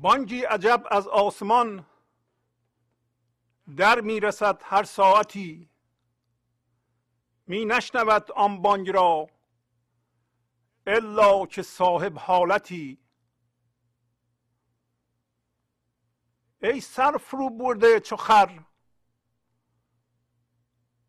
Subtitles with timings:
[0.00, 1.86] بانگی عجب از آسمان
[3.76, 5.70] در می‌رسد هر ساعتی.
[7.46, 9.30] می نشنود آن بانگ را
[10.86, 12.98] الا که صاحب حالتی.
[16.62, 18.64] ای سر فرو برده چو خر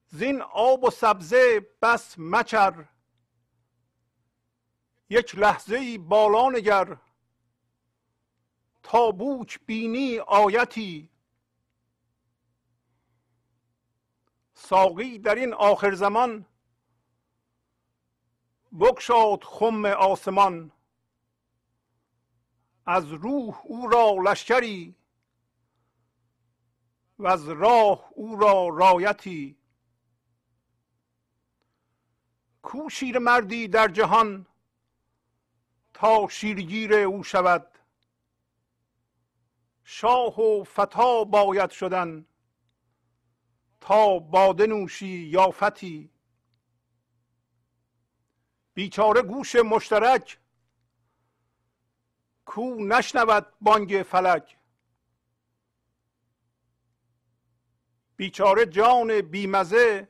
[0.08, 2.86] زین آب و سبزه بس مچر.
[5.10, 6.98] یک لحظه ای بالا نگر.
[8.90, 11.10] تا بوک بینی آیتی.
[14.54, 16.46] ساقی در این آخر زمان
[18.80, 20.72] بگشاد خم آسمان.
[22.86, 24.96] از روح او را لشکری
[27.20, 29.58] و از راه او را رایتی.
[32.62, 34.46] کو شیر مردی در جهان
[35.94, 37.79] تا شیرگیر او شود.
[39.92, 42.26] شاه و فتا باید شدن
[43.82, 46.12] تا باده نوشی یافتی.
[48.74, 50.40] بیچاره گوش مشترک
[52.46, 54.58] کو نشنود بانگ فلک.
[58.16, 60.10] بیچاره جان بیمزه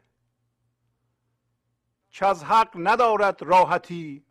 [2.10, 4.26] که از حق ندارد راحتی.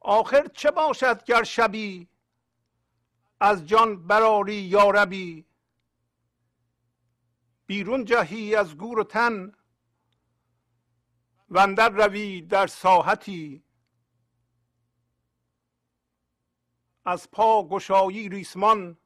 [0.00, 2.09] آخر چه باشد گر شبی
[3.40, 5.46] از جان براری یاربی
[7.66, 9.52] بیرون جهی از گور و تن
[11.50, 13.62] وندر روی در ساحتی.
[17.04, 18.96] از پا گشایی ریسمان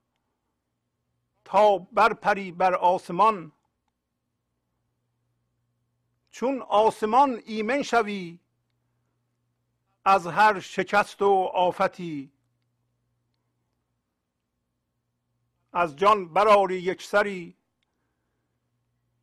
[1.44, 3.52] تا برپری بر آسمان.
[6.30, 8.38] چون آسمان ایمن شوی
[10.04, 12.33] از هر شکست و آفتی.
[15.76, 17.56] از جان براری یک سری.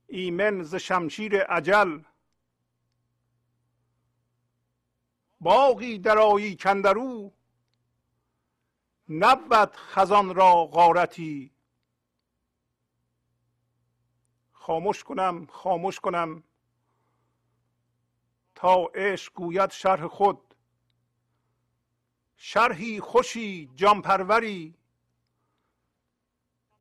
[0.07, 2.01] ایمن ز شمشیر عجل
[5.39, 7.33] باقی درایی کندرو.
[9.09, 11.51] نبود خزان را غارتی.
[14.53, 16.43] خاموش کنم خاموش کنم.
[18.55, 20.55] تا عشق گوید شرح خود.
[22.35, 24.80] شرحی خوشی جانپروری.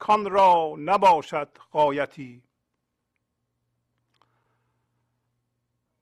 [0.01, 2.43] کان را نباشد قایتی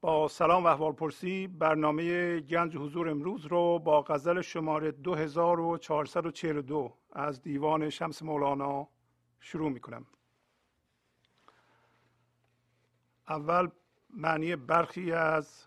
[0.00, 7.42] با سلام و احوال پرسی برنامه گنج حضور امروز رو با غزل شماره 2442 از
[7.42, 8.88] دیوان شمس مولانا
[9.41, 10.06] شروع می کنم
[13.28, 13.69] اول
[14.10, 15.64] معنی برخی از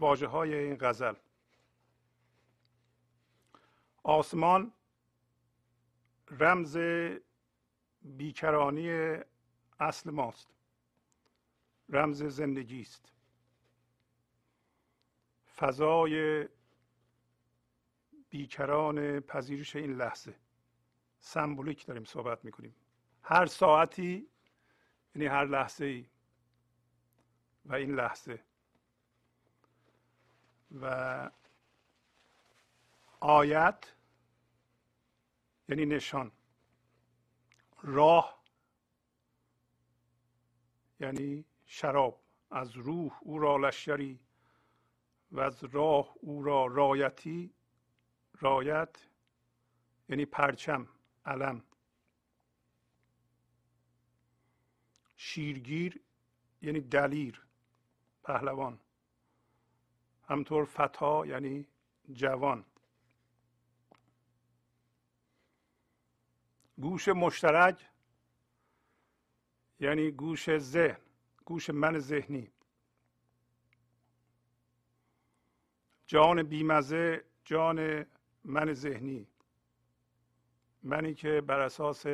[0.00, 1.14] واجه های این غزل.
[4.02, 4.72] آسمان
[6.30, 6.78] رمز
[8.02, 9.18] بیکرانی
[9.80, 10.54] اصل ماست.
[11.88, 13.12] رمز زندگی است.
[15.56, 16.48] فضای
[18.28, 20.34] بیکران پذیرش این لحظه.
[21.20, 22.74] سمبولیک داریم صحبت می‌کنیم.
[23.22, 24.28] هر ساعتی
[25.14, 26.06] یعنی هر لحظه ای
[27.64, 28.44] و این لحظه.
[30.80, 31.30] و
[33.20, 33.92] آیت
[35.68, 36.32] یعنی نشان.
[37.82, 38.44] راه
[41.00, 42.24] یعنی شراب.
[42.50, 44.20] از روح او را لشکری
[45.32, 47.54] و از راه او را رایتی
[48.40, 49.08] رایت
[50.08, 50.88] یعنی پرچم
[51.24, 51.62] علم.
[55.16, 56.00] شیرگیر
[56.62, 57.46] یعنی دلیر
[58.22, 58.80] پهلوان.
[60.28, 61.66] همطور فتا یعنی
[62.12, 62.64] جوان.
[66.80, 67.88] گوش مشترک
[69.80, 70.98] یعنی گوش ذهن
[71.44, 72.50] گوش من ذهنی.
[76.06, 78.06] جان بیمزه جان
[78.44, 79.26] من ذهنی.
[80.82, 82.06] منی که بر اساس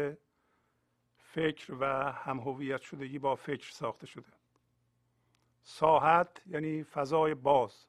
[1.19, 4.33] فکر و همهویت شدگی با فکر ساخته شده.
[5.63, 7.87] ساحت یعنی فضای باز.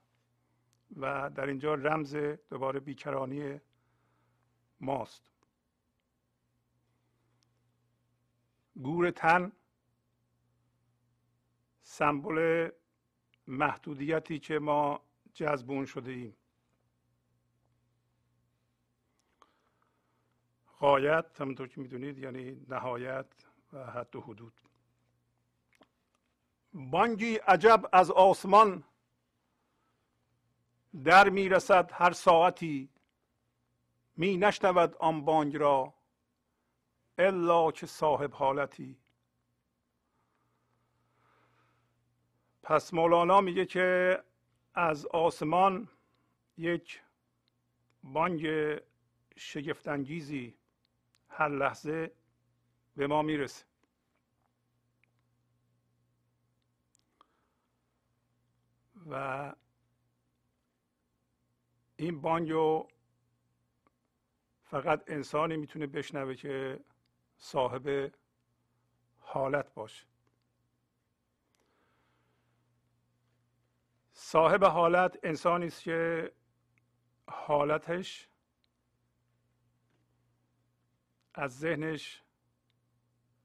[0.98, 2.16] و در اینجا رمز
[2.50, 3.62] دوباره بیکرانی
[4.80, 5.35] ماست.
[8.84, 9.52] گور تن
[11.82, 12.70] سمبل
[13.48, 15.02] محدودیتی که ما
[15.34, 16.38] جذبون شده ایم.
[20.80, 23.26] قایت همونطور که می‌دونید یعنی نهایت
[23.74, 24.62] و حد و حدود.
[26.74, 28.84] بانگی عجب از آسمان
[31.04, 32.90] در می‌رسد هر ساعتی
[34.18, 35.94] می نشنود آن بانگ را
[37.18, 38.98] الا که صاحب حالتی.
[42.64, 44.20] پس مولانا میگه که
[44.74, 45.88] از آسمان
[46.58, 47.02] یک
[48.04, 48.48] بانگ
[49.36, 50.58] شگفتانگیزی
[51.30, 52.12] هر لحظه
[52.96, 53.66] به ما می‌رسه.
[59.10, 59.54] و
[61.96, 62.52] این بانگ
[64.64, 66.80] فقط انسانی می‌تونه بشنوه که
[67.38, 68.14] صاحب
[69.20, 70.06] حالت باشه
[74.14, 76.32] صاحب حالت انسانی است که
[77.28, 78.30] حالتش
[81.34, 82.24] از ذهنش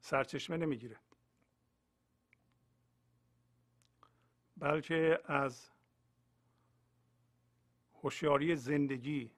[0.00, 1.00] سرچشمه نمی‌گیره.
[4.56, 5.70] بلکه از
[7.94, 9.30] هوشیاری زندگی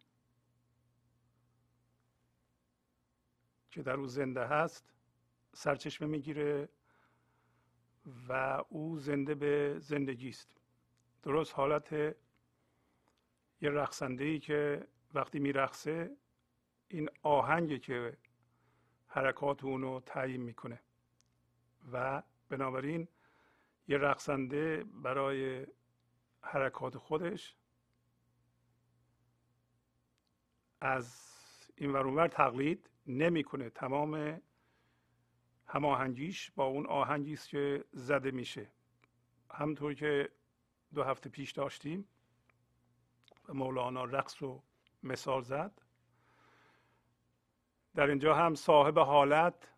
[3.72, 4.92] که در او زنده هست
[5.52, 6.68] سرچشمه می‌گیره
[8.28, 10.56] و او زنده به زندگی است.
[11.22, 11.92] درست حالت
[13.60, 16.16] یه رقصنده ای که وقتی میرقصه
[16.88, 18.16] این آهنگی که
[19.06, 20.80] حرکات اونو تعیین می‌کنه.
[21.92, 23.08] و بنابراین
[23.88, 25.66] یه رقصنده برای
[26.40, 27.56] حرکات خودش
[30.80, 31.32] از
[31.76, 33.70] این ورونور تقلید نمی‌کنه.
[33.70, 34.42] تمام
[35.66, 38.72] هماهنگیش با اون آهنگی است که زده میشه.
[39.50, 40.32] همطور که
[40.94, 42.08] دو هفته پیش داشتیم
[43.48, 44.62] و مولانا رقص رو
[45.02, 45.82] مثال زد.
[47.94, 49.72] در اینجا هم صاحب حالت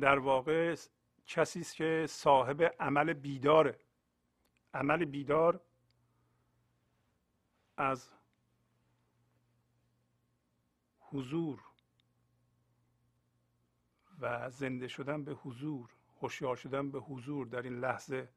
[0.00, 0.76] در واقع
[1.26, 3.78] کسی است که صاحب عمل بیداره.
[4.74, 5.60] عمل بیدار
[7.76, 8.10] از
[11.00, 11.60] حضور
[14.20, 15.90] و زنده شدن به حضور
[16.20, 18.28] هوشیار شدن به حضور در این لحظه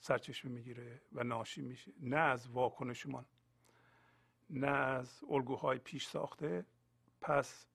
[0.00, 1.92] سرچشمه می‌گیره و ناشی میشه.
[2.00, 3.26] نه از واکنشمان
[4.50, 6.66] نه از الگوهای پیش ساخته.
[7.20, 7.66] پس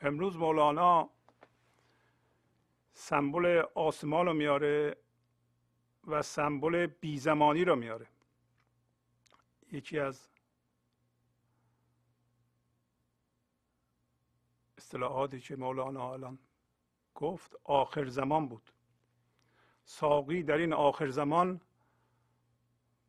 [0.00, 1.10] امروز مولانا
[2.92, 4.96] سمبل آسمان رو میاره
[6.06, 8.06] و سمبل بیزمانی رو میاره.
[9.72, 10.28] یکی از
[14.86, 16.38] اصطلاحاتی که مولانا الان
[17.14, 18.70] گفت آخر زمان بود.
[19.84, 21.60] ساقی در این آخر زمان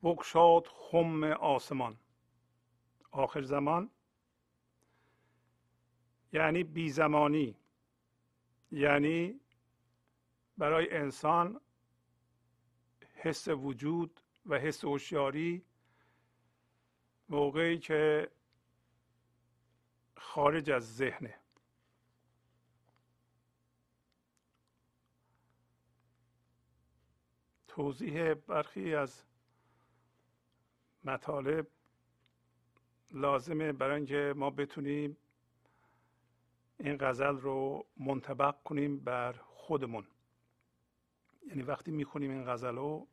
[0.04, 1.98] بگشاد خم آسمان.
[3.12, 3.90] آخر زمان
[6.34, 7.56] یعنی بی زمانی
[8.72, 9.40] یعنی
[10.58, 11.62] برای انسان
[13.14, 15.66] حس وجود و حس هوشیاری
[17.30, 18.32] موقعی که
[20.16, 21.47] خارج از ذهنه.
[27.78, 29.24] توضیح برخی از
[31.04, 31.68] مطالب
[33.12, 35.18] لازمه برای اینکه ما بتونیم
[36.80, 40.08] این غزل رو منطبق کنیم بر خودمون.
[41.48, 43.08] یعنی وقتی می‌خونیم این غزل رو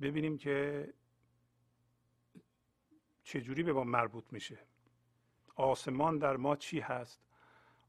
[0.00, 0.88] ببینیم که
[3.22, 4.58] چجوری به ما مربوط میشه.
[5.56, 7.20] آسمان در ما چی هست؟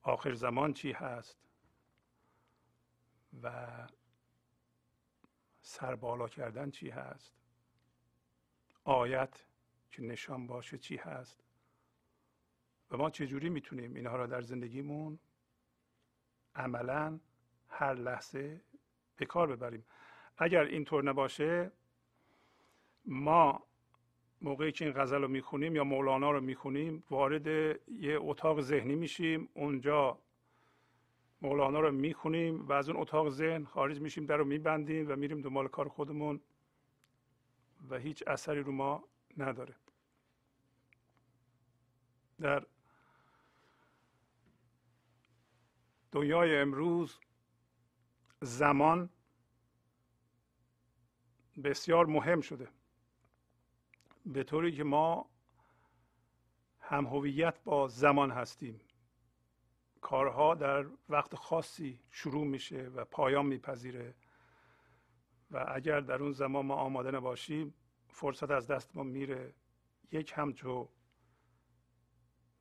[0.02, 1.38] آخر زمان چی هست؟
[3.44, 3.88] و
[5.68, 7.34] سربالا کردن چی هست؟
[8.84, 9.46] آیت
[9.92, 11.44] که نشان باشه چی هست؟
[12.92, 15.20] و ما چجوری می‌تونیم اینها را در زندگیمون
[16.56, 17.20] عملا
[17.70, 18.62] هر لحظه
[19.16, 19.86] به کار ببریم؟
[20.38, 21.72] اگر اینطور نباشه
[23.06, 23.64] ما
[24.42, 29.50] موقعی که این غزل رو می‌خونیم یا مولانا رو می‌خونیم وارد یه اتاق ذهنی میشیم.
[29.54, 30.20] اونجا
[31.46, 35.42] مولانا رو می‌خونیم و از اون اتاق ذهن خارج میشیم در رو میبندیم و میریم
[35.42, 36.42] دنبال کار خودمون
[37.90, 39.04] و هیچ اثری رو ما
[39.38, 39.76] نداره.
[42.40, 42.66] در
[46.12, 47.20] دنیای امروز
[48.42, 49.10] زمان
[51.64, 52.68] بسیار مهم شده.
[54.26, 55.30] به طوری که ما
[56.80, 58.82] هم هویت با زمان هستیم.
[60.06, 64.16] کارها در وقت خاصی شروع میشه و پایان میپذیره
[65.52, 67.74] و اگر در اون زمان ما آماده نباشیم
[68.08, 69.54] فرصت از دست ما میره
[70.12, 70.90] یک همچو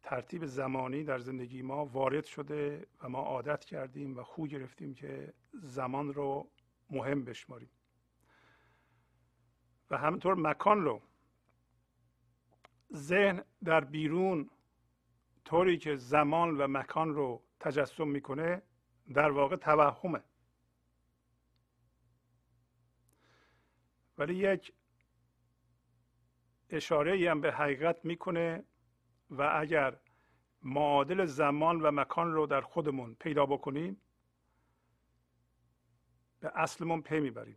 [0.02, 5.32] ترتیب زمانی در زندگی ما وارد شده و ما عادت کردیم و خو گرفتیم که
[5.52, 6.50] زمان رو
[6.90, 7.70] مهم بشماریم.
[9.90, 11.02] و همینطور مکان رو
[12.94, 14.50] ذهن در بیرون
[15.44, 18.62] طوری که زمان و مکان رو تجسم می‌کنه
[19.14, 20.22] در واقع توهمه.
[24.18, 24.72] ولی یک
[26.70, 28.64] اشاره هم به حقیقت می‌کنه
[29.30, 29.96] و اگر
[30.62, 34.00] معادل زمان و مکان رو در خودمون پیدا بکنیم
[36.40, 37.56] به اصلمون پی می‌بریم.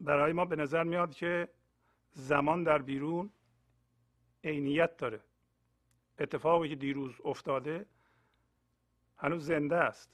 [0.00, 1.48] برای ما به نظر میاد که
[2.12, 3.30] زمان در بیرون
[4.44, 5.20] عینیت داره.
[6.20, 7.86] اتفاقی که دیروز افتاده
[9.16, 10.10] هنوز زنده است.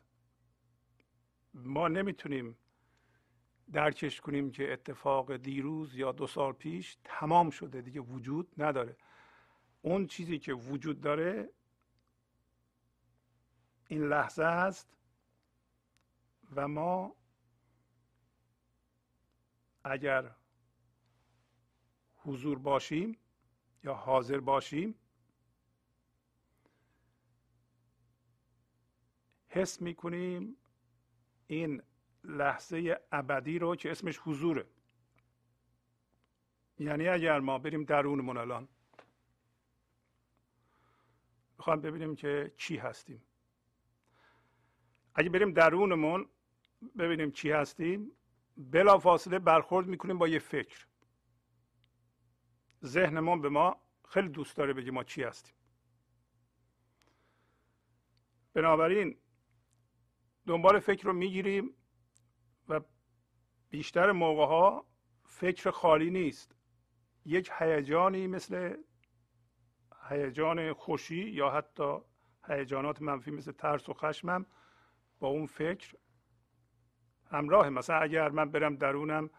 [1.55, 2.59] ما نمی‌تونیم
[3.73, 8.97] درکش کنیم که اتفاق دیروز یا دو سال پیش تمام شده دیگه وجود نداره.
[9.83, 11.51] اون چیزی که وجود داره
[13.89, 14.97] این لحظه است
[16.55, 17.17] و ما
[19.85, 20.35] اگر
[22.17, 23.19] حضور باشیم
[23.85, 24.95] یا حاضر باشیم
[29.57, 30.57] حس می‌کنیم
[31.47, 31.83] این
[32.25, 34.67] لحظه ابدی رو که اسمش حضوره.
[36.79, 38.69] یعنی اگر ما بریم درونمون الان
[41.59, 43.23] می‌خوام ببینیم که چی هستیم.
[45.15, 46.29] اگه بریم درونمون
[46.99, 48.13] ببینیم چی هستیم.
[48.57, 50.87] بلا فاصله برخورد می‌کنیم با یه فکر.
[52.85, 55.55] ذهنمون به ما خیلی دوست داره بگه ما چی هستیم.
[58.55, 59.19] بنابراین
[60.47, 61.75] دنبال فکر رو می‌گیریم
[62.69, 62.81] و
[63.71, 64.87] بیشتر موقع ها
[65.25, 66.57] فکر خالی نیست.
[67.25, 68.77] یک هیجانی مثل
[70.09, 71.99] هیجان خوشی یا حتی
[72.49, 74.47] هیجانات منفی مثل ترس و خشمم
[75.19, 75.95] با اون فکر
[77.31, 79.31] همراه مثلا اگر من برم درونم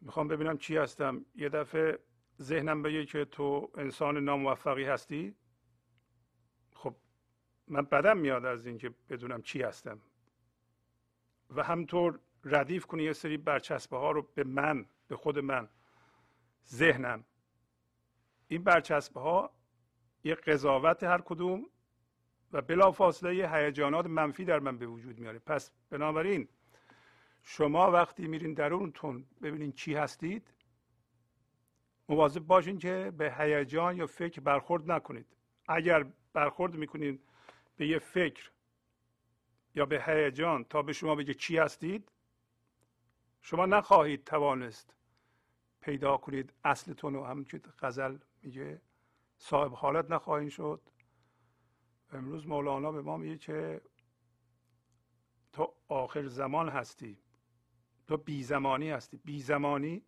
[0.00, 1.24] می‌خوام ببینم چی هستم.
[1.34, 1.98] یه دفعه
[2.40, 5.34] ذهنم بگه که تو انسان ناموفقی هستی.
[7.68, 10.00] من بدم میاد از اینکه بدونم چی هستم.
[11.50, 15.68] و همطور ردیف کنی یه سری برچسبه ها رو به من به خود من
[16.68, 17.24] ذهنم.
[18.48, 19.50] این برچسبه ها
[20.24, 21.66] یه قضاوت هر کدوم
[22.52, 25.38] و بلا فاصله هیجانات منفی در من به وجود میاره.
[25.38, 26.48] پس بنابراین
[27.42, 30.50] شما وقتی میرین درونتون ببینین چی هستید
[32.08, 35.26] مواظب باشین که به هیجان یا فکر برخورد نکنید.
[35.68, 37.20] اگر برخورد می‌کنید
[37.76, 38.50] به یه فکر
[39.74, 42.12] یا به هیجان تا به شما بگه چی هستید
[43.42, 44.94] شما نخواهید توانست
[45.80, 48.80] پیدا کنید اصلتون رو همون که غزل میگه
[49.38, 50.80] صاحب حالت نخواهید شد.
[52.12, 53.80] امروز مولانا به ما میگه که
[55.52, 57.18] تو آخر زمان هستی.
[58.06, 59.16] تو بی زمانی هستی.
[59.16, 60.02] بی زمانی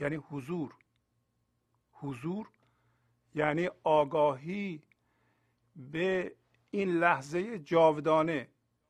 [0.00, 0.74] یعنی حضور.
[1.92, 2.50] حضور
[3.34, 4.82] یعنی آگاهی
[5.78, 6.36] به
[6.70, 8.48] این لحظه جاودانه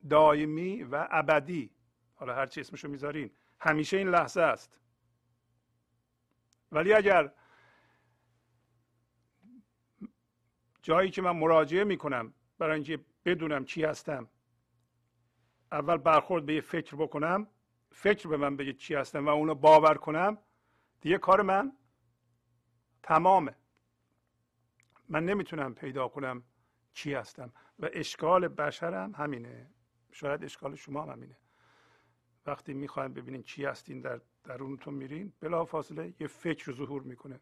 [0.09, 1.71] دائمی و ابدی.
[2.15, 3.31] حالا هر چی اسمشو می‌ذارین.
[3.59, 4.79] همیشه این لحظه است.
[6.71, 7.31] ولی اگر
[10.81, 14.27] جایی که من مراجعه می‌کنم برای اینکه بدونم چی هستم
[15.71, 17.47] اول برخورد به یه فکر بکنم
[17.91, 20.37] فکر به من بگه چی هستم و اونو باور کنم
[21.01, 21.77] دیگه کار من
[23.03, 23.55] تمامه.
[25.09, 26.43] من نمی‌تونم پیدا کنم
[26.93, 29.69] چی هستم و اشکال بشرم همینه.
[30.11, 31.37] شاید اشکال شما هم همینه.
[32.45, 37.39] وقتی می‌خوایم ببینین چی هستین در درونتون میرین بلا فاصله یه فکر ظهور می‌کنه.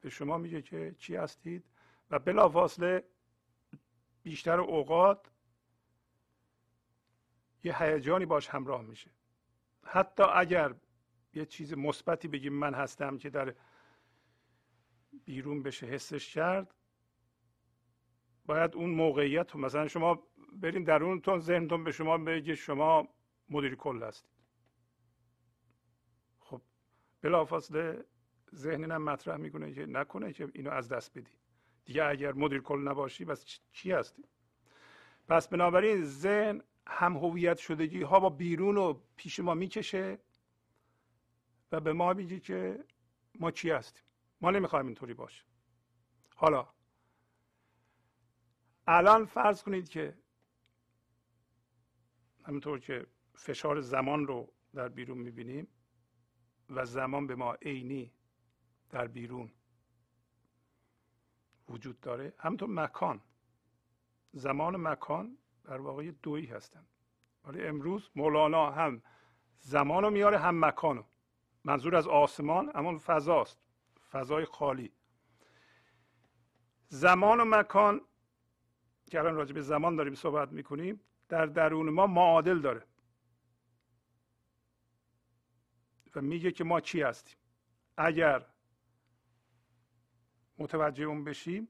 [0.00, 1.64] به شما میگه که چی هستید
[2.10, 3.04] و بلا فاصله
[4.22, 5.30] بیشتر اوقات
[7.64, 9.10] یه هیجانی باش همراه میشه.
[9.84, 10.74] حتی اگر
[11.34, 13.54] یه چیز مثبتی بگیم من هستم که در
[15.24, 16.74] بیرون بشه حسش کرد
[18.46, 20.22] باید اون موقعیت رو مثلا شما
[20.52, 23.08] برین درونتون ذهنتون به شما بگه شما
[23.48, 24.30] مدیر کل هستید.
[26.38, 26.62] خب
[27.22, 28.04] بلافاصله
[28.54, 31.32] ذهن مطرح می‌کنه که نکنه که اینو از دست بدی.
[31.84, 34.24] دیگه اگر مدیر کل نباشی بس چی هستی؟
[35.28, 40.18] پس بنابراین ذهن هم هویت شدگی ها با بیرون و پیش ما می‌کشه
[41.72, 42.84] و به ما میگه که
[43.40, 44.04] ما چی هستیم؟
[44.40, 45.44] ما نمی‌خوایم اینطوری باشه.
[46.36, 46.68] حالا
[48.86, 50.18] الان فرض کنید که
[52.44, 55.68] همینطور که فشار زمان رو در بیرون می‌بینیم
[56.70, 58.12] و زمان به ما عینی
[58.90, 59.52] در بیرون
[61.68, 63.20] وجود داره همینطور مکان.
[64.32, 66.88] زمان و مکان در واقع دویی هستند
[67.44, 69.02] ولی امروز مولانا هم
[69.60, 71.04] زمان رو میاره هم مکانو
[71.64, 73.58] منظور از آسمان اما فضاست.
[74.10, 74.92] فضای خالی.
[76.88, 78.00] زمان و مکان
[79.10, 82.86] که الان راجع به زمان داریم صحبت می‌کنیم در درون ما معادل داره.
[86.14, 87.36] و میگه که ما چی هستیم.
[87.96, 88.46] اگر
[90.58, 91.68] متوجه اون بشیم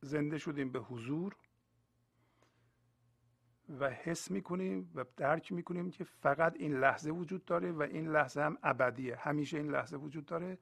[0.00, 1.36] زنده شدیم به حضور
[3.68, 8.40] و حس می‌کنیم و درک می‌کنیم که فقط این لحظه وجود داره و این لحظه
[8.40, 9.16] هم ابدیه.
[9.16, 10.58] همیشه این لحظه وجود داره.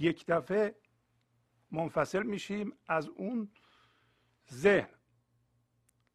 [0.00, 0.74] یک دفعه
[1.70, 3.50] منفصل میشیم از اون
[4.52, 4.88] ذهن.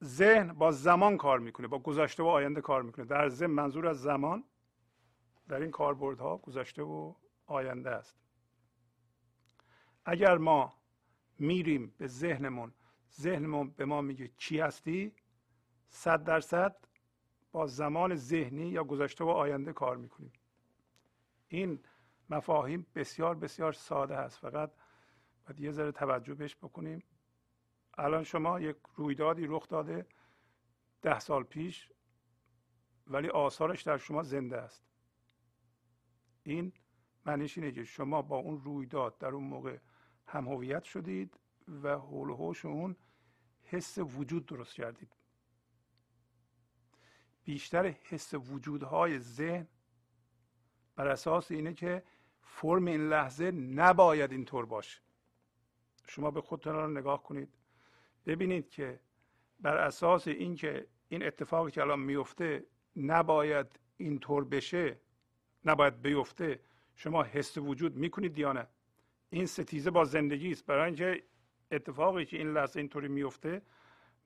[0.04, 3.06] ذهن با زمان کار می‌کنه با گذشته و آینده کار می‌کنه.
[3.06, 4.44] در ذهن منظور از زمان
[5.48, 7.14] در این کاربردها گذشته و
[7.46, 8.16] آینده است.
[10.06, 10.74] اگر ما
[11.40, 12.74] میریم به ذهنمون
[13.14, 15.14] ذهنمون به ما میگه چی هستی؟
[15.88, 16.76] صد درصد
[17.52, 20.34] با زمان ذهنی یا گذشته و آینده کار می‌کنیم.
[21.48, 21.80] این
[22.30, 24.38] مفاهیم بسیار بسیار ساده هست.
[24.38, 24.72] فقط
[25.46, 27.04] باید یه ذره توجه بهش بکنیم.
[27.98, 30.06] الان شما یک رویدادی رخ داده
[31.02, 31.92] ده سال پیش
[33.08, 34.86] ولی آثارش در شما زنده است.
[36.44, 36.74] این
[37.26, 39.78] معنیش اینه که شما با اون رویداد در اون موقع
[40.28, 41.40] هم هویت شدید
[41.84, 42.96] و حول هوش اون
[43.64, 45.16] حس وجود درست کردید.
[47.44, 49.68] بیشتر حس وجودهای ذهن
[50.96, 52.04] بر اساس اینه که
[52.46, 55.02] فرم این لحظه نباید اینطور باشه.
[56.08, 57.50] شما به خودتون رو نگاه کنید.
[58.26, 59.00] ببینید که
[59.60, 65.00] بر اساس اینکه این اتفاقی که الان میفته نباید اینطور بشه
[65.66, 66.60] نباید بیفته
[66.96, 68.68] شما حس وجود می‌کنید یا نه.
[69.30, 70.66] این ستیزه با زندگی است.
[70.66, 71.24] برای اینکه
[71.72, 73.62] اتفاقی که این لحظه اینطوری میفته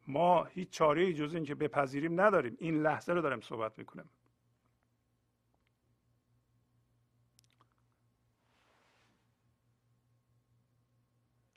[0.08, 2.58] ما هیچ چاره جز اینکه بپذیریم نداریم.
[2.60, 4.10] این لحظه رو داریم صحبت می‌کنیم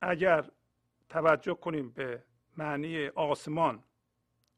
[0.03, 0.51] اگر
[1.09, 2.25] توجه کنیم به
[2.57, 3.85] معنی آسمان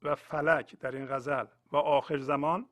[0.02, 2.68] و فلک در این غزل و آخر زمان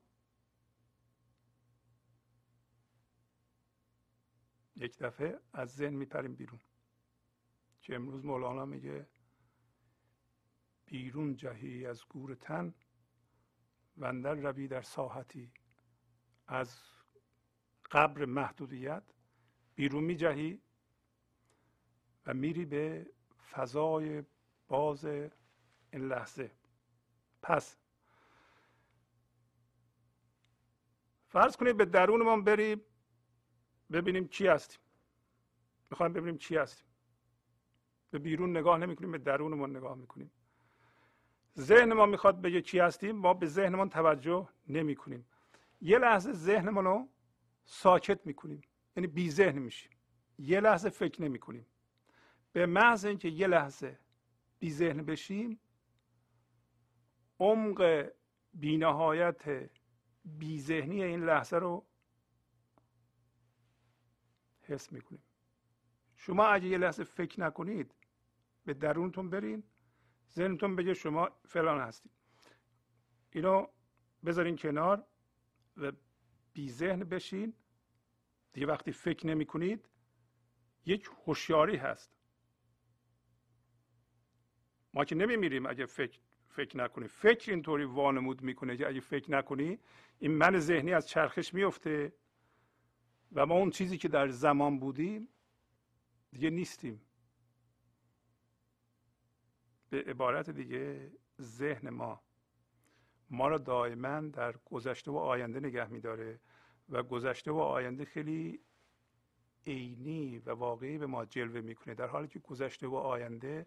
[4.77, 6.61] یک دفعه از ذهن میپریم بیرون.
[7.81, 9.07] که امروز مولانا میگه
[10.87, 12.75] بیرون جهی از گور تن
[13.97, 15.53] وندر روی در ساحتی.
[16.47, 16.83] از
[17.91, 19.03] قبر محدودیت
[19.75, 20.61] بیرون می جهی
[22.27, 23.07] و میری به
[23.51, 24.23] فضای
[24.69, 26.51] باز این لحظه.
[27.43, 27.77] پس
[31.29, 32.81] فرض کنید به درونمان بریم
[33.93, 34.81] ببینیم چی هستیم.
[35.91, 36.87] می‌خوایم ببینیم چی هستیم.
[38.11, 40.31] به بیرون نگاه نمی کنیم به درونمون نگاه می‌کنیم.
[41.59, 45.27] ذهن ما می‌خواد بگه چی هستیم ما به ذهنمان توجه نمی کنیم
[45.81, 47.09] یه لحظه ذهنمون رو
[47.65, 48.61] ساکت می‌کنیم
[48.97, 49.91] یعنی بی ذهن میشیم.
[50.39, 51.67] یه لحظه فکر نمی کنیم
[52.53, 53.99] به محض اینکه یه لحظه
[54.59, 55.61] بی ذهن بشیم
[57.41, 58.11] عمق
[58.55, 59.71] بینهایت
[60.25, 61.87] بی ذهنی این لحظه رو
[64.63, 65.23] حس می‌کنیم.
[66.17, 67.95] شما اگه یه لحظه فکر نکنید
[68.65, 69.63] به درونتون برین
[70.33, 72.13] ذهنتون بگه شما فلان هستید.
[73.31, 73.67] اینو
[74.25, 75.07] بذارین کنار
[75.77, 75.93] و
[76.53, 77.55] بی ذهن بشین.
[78.53, 79.89] دیگه وقتی فکر نمی کنید
[80.87, 82.22] یک هوشیاری هست.
[84.95, 87.09] ما که نمیمیریم اگه فکر فکر نکنی.
[87.09, 89.79] فکر اینطوری وانمود می‌کنه که اگه فکر نکنی
[90.19, 92.13] این من ذهنی از چرخش میفته
[93.33, 95.29] و ما اون چیزی که در زمان بودیم
[96.33, 97.01] دیگه نیستیم.
[99.91, 102.23] به عبارت دیگه ذهن ما
[103.31, 106.41] ما را دائما در گذشته و آینده نگه میداره
[106.89, 108.61] و گذشته و آینده خیلی
[109.67, 113.67] عینی و واقعی به ما جلوه می‌کنه در حالی که گذشته و آینده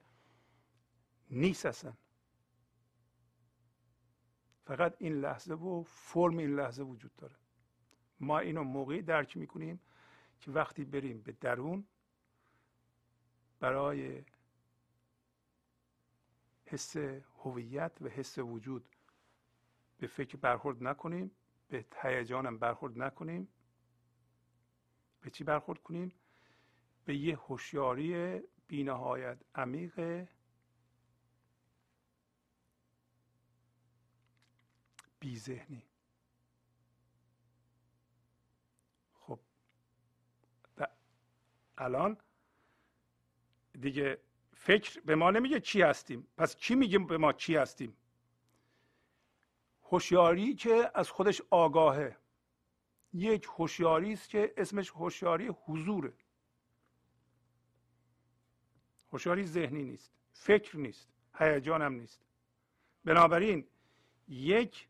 [1.29, 1.93] نیست اصلا.
[4.65, 7.35] فقط این لحظه و فرم این لحظه وجود داره.
[8.19, 9.79] ما اینو موقعی درک می‌کنیم
[10.39, 11.87] که وقتی بریم به درون
[13.59, 14.23] برای
[16.65, 16.97] حس
[17.43, 18.89] هویت و حس وجود
[19.97, 21.31] به فکر برخورد نکنیم
[21.67, 23.47] به هیجانم برخورد نکنیم.
[25.21, 26.11] به چی برخورد کنیم؟
[27.05, 30.27] به یه هوشیاری بینهایت عمیق
[35.25, 35.83] بی ذهنی.
[39.13, 39.39] خب.
[41.77, 42.17] الان
[43.79, 44.21] دیگه
[44.53, 46.27] فکر به ما نمیگه چی هستیم.
[46.37, 47.97] پس کی میگه به ما چی هستیم؟
[49.83, 52.17] هوشیاری که از خودش آگاهه.
[53.13, 56.13] یک هوشیاری است که اسمش هوشیاری حضوره.
[59.11, 62.25] هوشیاری ذهنی نیست فکر نیست هیجان هم نیست.
[63.05, 63.67] بنابراین
[64.27, 64.87] یک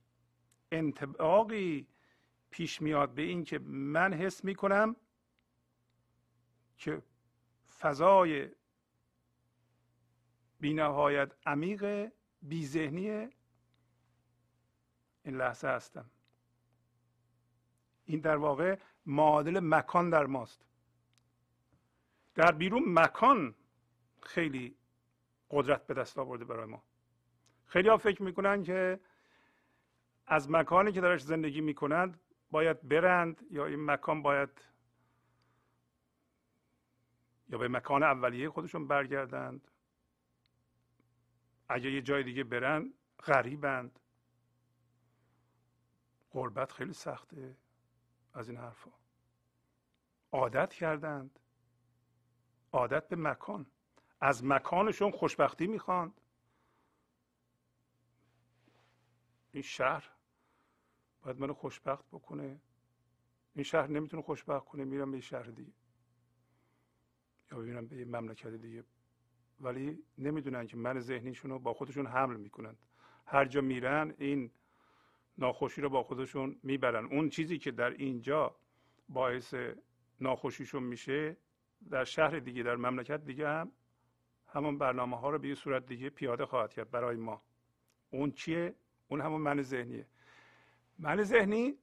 [0.72, 1.88] انتباقی
[2.50, 4.96] پیش میاد به این که من حس می‌کنم
[6.78, 7.04] که
[7.80, 8.50] فضای
[10.60, 13.10] بینهایت عمیق بی ذهنی
[15.24, 16.12] این لحظه هستم.
[18.06, 20.66] این در واقع معادل مکان در ماست.
[22.36, 23.56] در بیرون مکان
[24.22, 24.78] خیلی
[25.50, 26.84] قدرت به دست آورده برای ما.
[27.66, 29.00] خیلی ها فکر می‌کنن که
[30.28, 32.20] از مکانی که درش زندگی می‌کنند
[32.52, 34.50] باید برند یا این مکان باید
[37.50, 39.68] یا به مکان اولیه خودشون برگردند؟
[41.70, 44.00] اگه یه جای دیگه برن غریبند.
[46.32, 47.58] غربت خیلی سخته
[48.34, 48.92] از این حرفا.
[50.32, 51.40] عادت کردند.
[52.72, 53.66] عادت به مکان.
[54.22, 56.22] از مکانشون خوشبختی می‌خواند
[59.52, 60.15] این شهر
[61.26, 62.60] باید منو خوشبخت بکنه.
[63.56, 65.72] این شهر نمی‌تونه خوشبخت کنه میرم به شهر دیگه.
[67.52, 68.84] یا ببینم به مملکت دیگه.
[69.60, 72.78] ولی نمی‌دونن که من ذهنیشون رو با خودشون حمل می‌کنند.
[73.26, 74.52] هر جا میرن این
[75.38, 77.06] ناخوشی رو با خودشون می‌برن.
[77.06, 78.56] اون چیزی که در اینجا
[79.10, 79.56] باعث
[80.22, 81.38] ناخوشیشون میشه
[81.90, 83.72] در شهر دیگه در مملکت دیگه هم
[84.48, 87.42] همون برنامه ها رو به یه صورت دیگه پیاده خواهد کرد برای ما.
[88.10, 88.76] اون چیه؟
[89.08, 90.08] اون همون من ذهنیه.
[91.00, 91.78] من ذهنی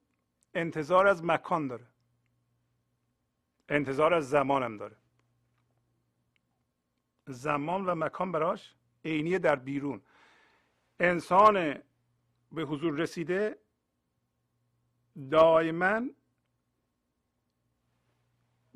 [0.54, 1.86] انتظار از مکان داره.
[3.68, 4.96] انتظار از زمانم داره.
[7.26, 10.02] زمان و مکان براش عینی در بیرون.
[11.00, 11.82] انسان
[12.52, 13.58] به حضور رسیده
[15.30, 16.02] دائما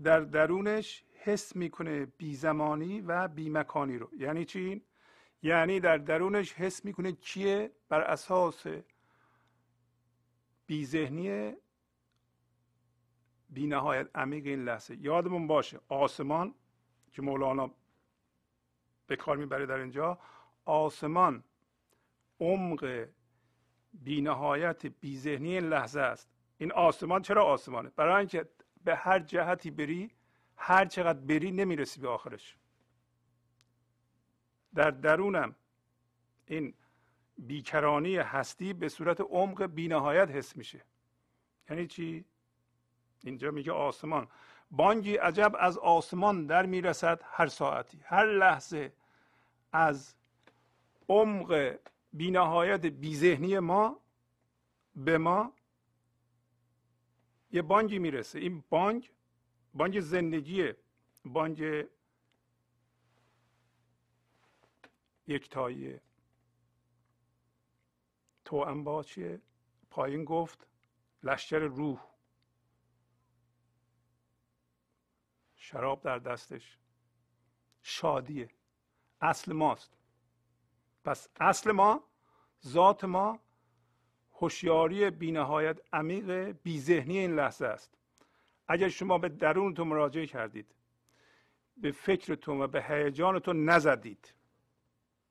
[0.02, 4.10] در درونش حس می‌کنه بی زمانی و بی مکانی رو.
[4.16, 4.84] یعنی چی؟
[5.42, 8.66] یعنی در درونش حس می‌کنه کیه؟ بر اساس
[10.66, 11.52] بی ذهنی
[13.50, 14.96] بی نهایت عمیق این لحظه.
[14.96, 16.54] یادمون باشه آسمان
[17.12, 17.70] که مولانا
[19.06, 20.18] به کار می‌بره در اینجا
[20.64, 21.44] آسمان
[22.40, 23.06] عمق
[23.92, 26.28] بی نهایت بی ذهنی این لحظه است.
[26.58, 28.48] این آسمان چرا آسمانه؟ برای اینکه
[28.84, 30.10] به هر جهتی بری
[30.56, 32.56] هر چقدر بری نمی‌رسی به آخرش.
[34.74, 35.54] در درونم
[36.46, 36.74] این
[37.38, 40.82] بیکرانی هستی به صورت عمق بینهایت حس میشه.
[41.70, 42.24] یعنی چی؟
[43.24, 44.28] اینجا میگه آسمان.
[44.70, 48.00] بانگی عجب از آسمان در می‌رسد هر ساعتی.
[48.04, 48.92] هر لحظه
[49.72, 50.14] از
[51.08, 51.78] عمق
[52.12, 54.00] بینهایت بیذهنی ما
[54.96, 55.52] به ما
[57.52, 58.38] یه بانگی می‌رسه.
[58.38, 59.10] این بانگ
[59.74, 60.76] بانگ زندگیه
[61.24, 61.86] بانگ
[65.26, 66.00] یکتاییه
[68.46, 69.40] تو با چیه؟
[69.90, 70.66] پایین گفت
[71.22, 72.00] لشکر روح.
[75.56, 76.78] شراب در دستش.
[77.82, 78.50] شادیه.
[79.20, 79.96] اصل ماست.
[81.04, 82.04] پس اصل ما
[82.66, 83.40] ذات ما
[84.32, 86.30] هوشیاری بینهایت عمیق
[86.62, 87.98] بیذهنی این لحظه است.
[88.68, 90.74] اگر شما به درونتون مراجعه کردید
[91.76, 94.34] به فکرتون و به هیجانتون نزدید.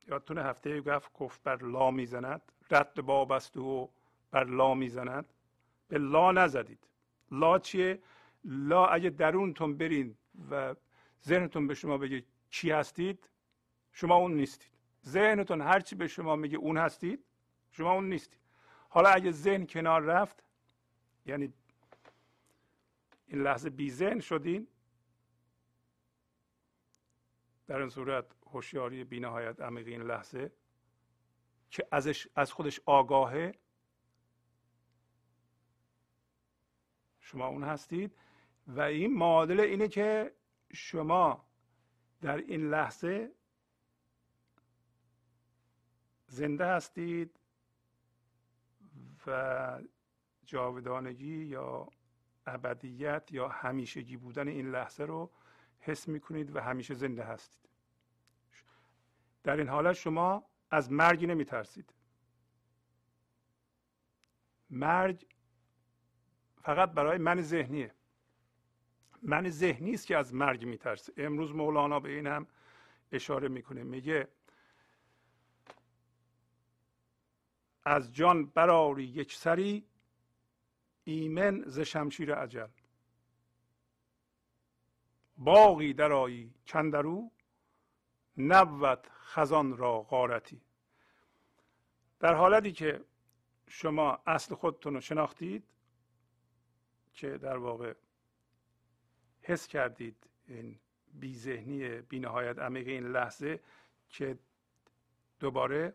[0.07, 2.41] یادتون هفته گفت گفت بر لا می‌زند.
[2.71, 3.89] رد باب است و
[4.31, 5.33] بر لا می‌زند.
[5.87, 6.87] به لا نزدید.
[7.31, 7.99] لا چیه؟
[8.43, 10.17] لا اگه درونتون برین
[10.51, 10.75] و
[11.23, 13.29] ذهنتون به شما بگه چی هستید
[13.91, 14.71] شما اون نیستید.
[15.05, 17.25] ذهنتون هرچی به شما میگه اون هستید
[17.71, 18.39] شما اون نیستید.
[18.89, 20.43] حالا اگه ذهن کنار رفت
[21.25, 21.53] یعنی
[23.27, 24.67] این لحظه بی ذهن شدین
[27.67, 30.51] در این صورت هوشیاری بینهایت عمیق این لحظه
[31.69, 33.51] که ازش از خودش آگاهه.
[37.19, 38.15] شما اون هستید.
[38.67, 40.35] و این معادل اینه که
[40.73, 41.45] شما
[42.21, 43.31] در این لحظه
[46.27, 47.39] زنده هستید
[49.27, 49.81] و
[50.45, 51.89] جاودانگی یا
[52.45, 55.31] ابدیت یا همیشگی بودن این لحظه رو
[55.79, 57.74] حس می‌کنید و همیشه زنده هستید.
[59.45, 61.93] در این حالت شما از مرگ نمی ترسید
[64.69, 65.25] مرگ
[66.61, 67.93] فقط برای من ذهنیه.
[69.21, 71.13] من ذهنی است که از مرگ میترسه.
[71.17, 72.47] امروز مولانا به این هم
[73.11, 73.83] اشاره می‌کنه.
[73.83, 74.27] میگه
[77.83, 79.87] از جان براری یک سری
[81.03, 82.67] ایمن ز شمشیر عجل
[85.37, 87.31] باقی درایی چندرو
[88.37, 90.61] نبود خزان را غارتی.
[92.19, 93.05] در حالتی که
[93.67, 95.63] شما اصل خودتون رو شناختید
[97.13, 97.93] که در واقع
[99.41, 100.79] حس کردید این
[101.13, 103.59] بی ذهنی بی نهایت عمیق این لحظه
[104.09, 104.37] که
[105.39, 105.93] دوباره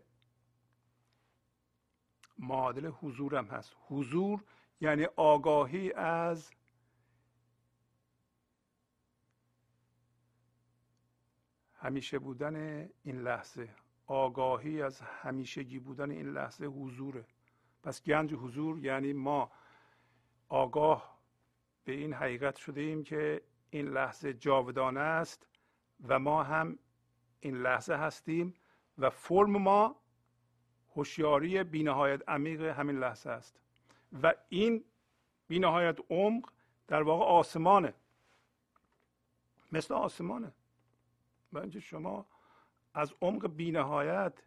[2.39, 3.77] معادل حضورم هست.
[3.89, 4.45] حضور
[4.81, 6.51] یعنی آگاهی از
[11.81, 13.69] همیشه بودن این لحظه.
[14.07, 17.25] آگاهی از همیشگی بودن این لحظه حضوره.
[17.83, 19.51] پس گنج حضور یعنی ما.
[20.49, 21.19] آگاه
[21.85, 25.47] به این حقیقت شده ایم که این لحظه جاودانه است
[26.09, 26.79] و ما هم
[27.41, 28.55] این لحظه هستیم
[28.99, 29.97] و فرم ما
[30.97, 33.61] هوشیاری بینهایت عمیق همین لحظه است.
[34.23, 34.85] و این
[35.49, 36.51] بینهایت عمق
[36.89, 37.95] در واقع آسمانه.
[39.73, 40.53] مثل آسمانه.
[41.53, 42.27] و اینکه شما
[42.95, 44.43] از عمق بینهایت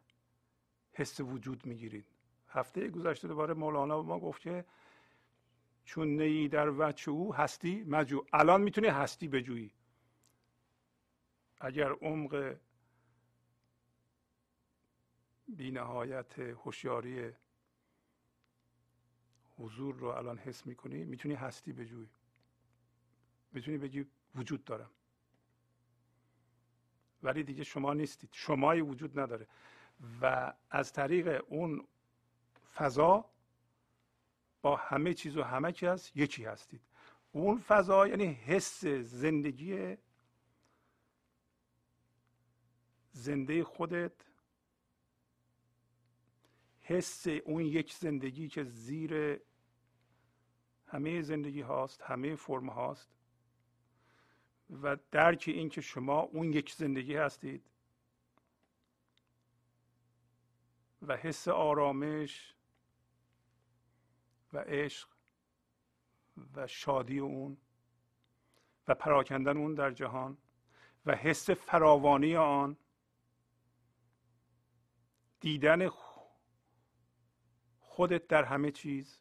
[0.94, 2.06] حس وجود می‌گیرید.
[2.48, 4.66] هفته گذشته دوباره مولانا به ما گفت که
[5.86, 8.26] چون نیی در وچه او هستی مجو.
[8.34, 9.72] الان می‌تونی هستی بجویی.
[11.62, 12.56] اگر عمق
[15.48, 17.32] بینهایت هوشیاری
[19.58, 22.10] حضور رو الان حس می‌کنی می‌تونی هستی بجویی.
[23.52, 24.90] می‌تونی بگی وجود دارم.
[27.24, 28.30] ولی دیگه شما نیستید.
[28.34, 29.48] شمایی وجود نداره.
[30.22, 31.88] و از طریق اون
[32.74, 33.26] فضا
[34.62, 36.82] با همه چیز و همه کس یکی هستید.
[37.32, 39.98] اون فضا یعنی حس زندگی
[43.12, 44.14] زنده خودت
[46.82, 49.40] حس اون یک زندگی که زیر
[50.88, 53.10] همه زندگی هاست همه فرم هاست.
[54.82, 57.70] و درک این که شما اون یک زندگی هستید.
[61.08, 62.56] و حس آرامش
[64.54, 65.10] و عشق
[66.56, 67.58] و شادی اون
[68.88, 70.38] و پراکندن اون در جهان
[71.06, 72.78] و حس فراوانی آن
[75.40, 75.90] دیدن
[77.80, 79.20] خودت در همه چیز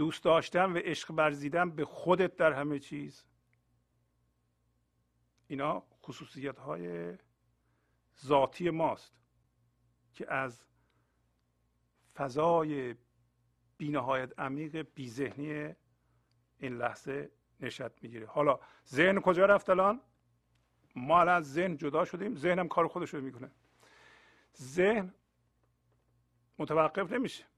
[0.00, 3.24] دوست داشتن و عشق برزیدن به خودت در همه چیز.
[5.46, 7.14] اینا خصوصیت های
[8.24, 9.12] ذاتی ماست
[10.12, 10.64] که از
[12.14, 12.94] فضای
[13.78, 15.74] بینهایت عمیق ذهنی
[16.58, 18.26] این لحظه نشد می‌گیره.
[18.26, 20.00] حالا ذهن کجا رفت الان؟
[20.94, 23.50] ما الان از ذهن جدا شدیم ذهنم کار خودش رو می‌کنه.
[24.56, 25.14] ذهن
[26.58, 27.49] متوقف نمیشه.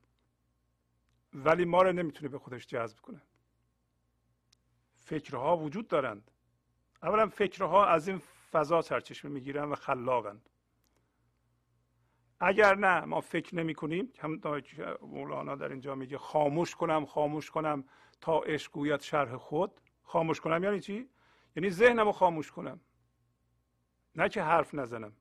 [1.34, 3.22] ولی ما رو نمی‌تونه به خودش جذب کنه.
[4.96, 6.30] فکرها وجود دارند.
[7.02, 10.48] اولا فکرها از این فضا سرچشمه می‌گیرن و خلاقند.
[12.40, 14.12] اگر نه ما فکر نمی کنیم.
[14.18, 14.40] هم
[15.02, 17.84] مولانا در اینجا میگه خاموش کنم خاموش کنم
[18.20, 19.80] تا عشق گوید شرح خود.
[20.02, 21.08] خاموش کنم یعنی چی؟
[21.56, 22.80] یعنی ذهنم رو خاموش کنم.
[24.16, 25.12] نه که حرف نزنم.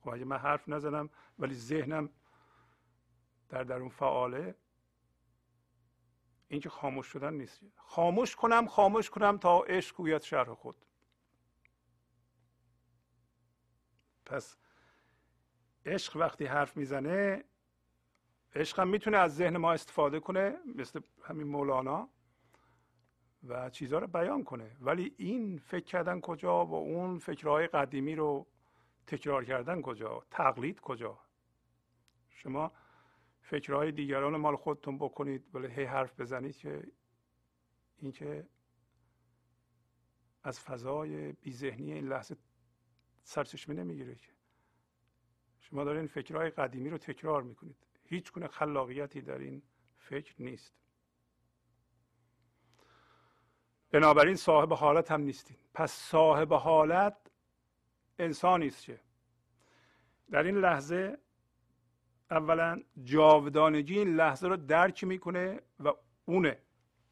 [0.00, 2.10] خب اگه من حرف نزنم ولی ذهنم
[3.48, 4.54] در درون فعاله
[6.50, 7.60] این که خاموش شدن نیست.
[7.76, 10.76] خاموش کنم خاموش کنم تا عشق گوید شرح خود.
[14.26, 14.56] پس
[15.86, 17.44] عشق وقتی حرف می‌زنه
[18.54, 22.08] عشق هم می‌تونه از ذهن ما استفاده کنه مثل همین مولانا
[23.48, 24.76] و چیزها رو بیان کنه.
[24.80, 28.46] ولی این فکر کردن کجا و اون فکرهای قدیمی رو
[29.06, 31.18] تکرار کردن کجا؟ تقلید کجا؟
[32.30, 32.72] شما
[33.50, 35.54] فکرهای دیگران مال خودتون بکنید.
[35.54, 36.82] ولی هی حرف بزنید که
[37.96, 38.46] این که
[40.42, 42.36] از فضای ذهنی این لحظه
[43.22, 44.32] سرچشمه نمی‌گیره که.
[45.60, 47.86] شما دارین فکرهای قدیمی رو تکرار می‌کنید.
[48.04, 49.62] هیچ گونه خلاقیتی در این
[49.98, 50.74] فکر نیست.
[53.90, 55.56] بنابراین صاحب حالت هم نیستین.
[55.74, 57.16] پس صاحب حالت
[58.18, 59.00] انسانی است که.
[60.30, 61.18] در این لحظه
[62.30, 65.92] اولا جاودانگی این لحظه رو درک می‌کنه و
[66.24, 66.58] اونه.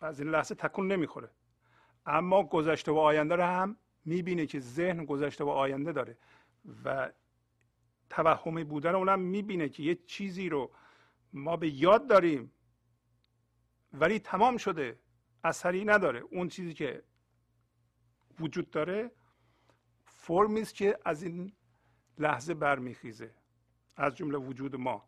[0.00, 1.31] و از این لحظه تکون نمی‌خوره.
[2.07, 6.18] اما گذشته و آینده رو هم می‌بینه که ذهن گذشته و آینده داره
[6.85, 7.12] و
[8.11, 10.70] توهمی بودن اونم می‌بینه که یه چیزی رو
[11.33, 12.52] ما به یاد داریم
[13.92, 15.00] ولی تمام شده
[15.44, 16.20] اثری نداره.
[16.20, 17.02] اون چیزی که
[18.40, 19.11] وجود داره
[20.04, 21.52] فرمی است که از این
[22.18, 23.35] لحظه برمیخیزه
[23.96, 25.08] از جمله وجود ما.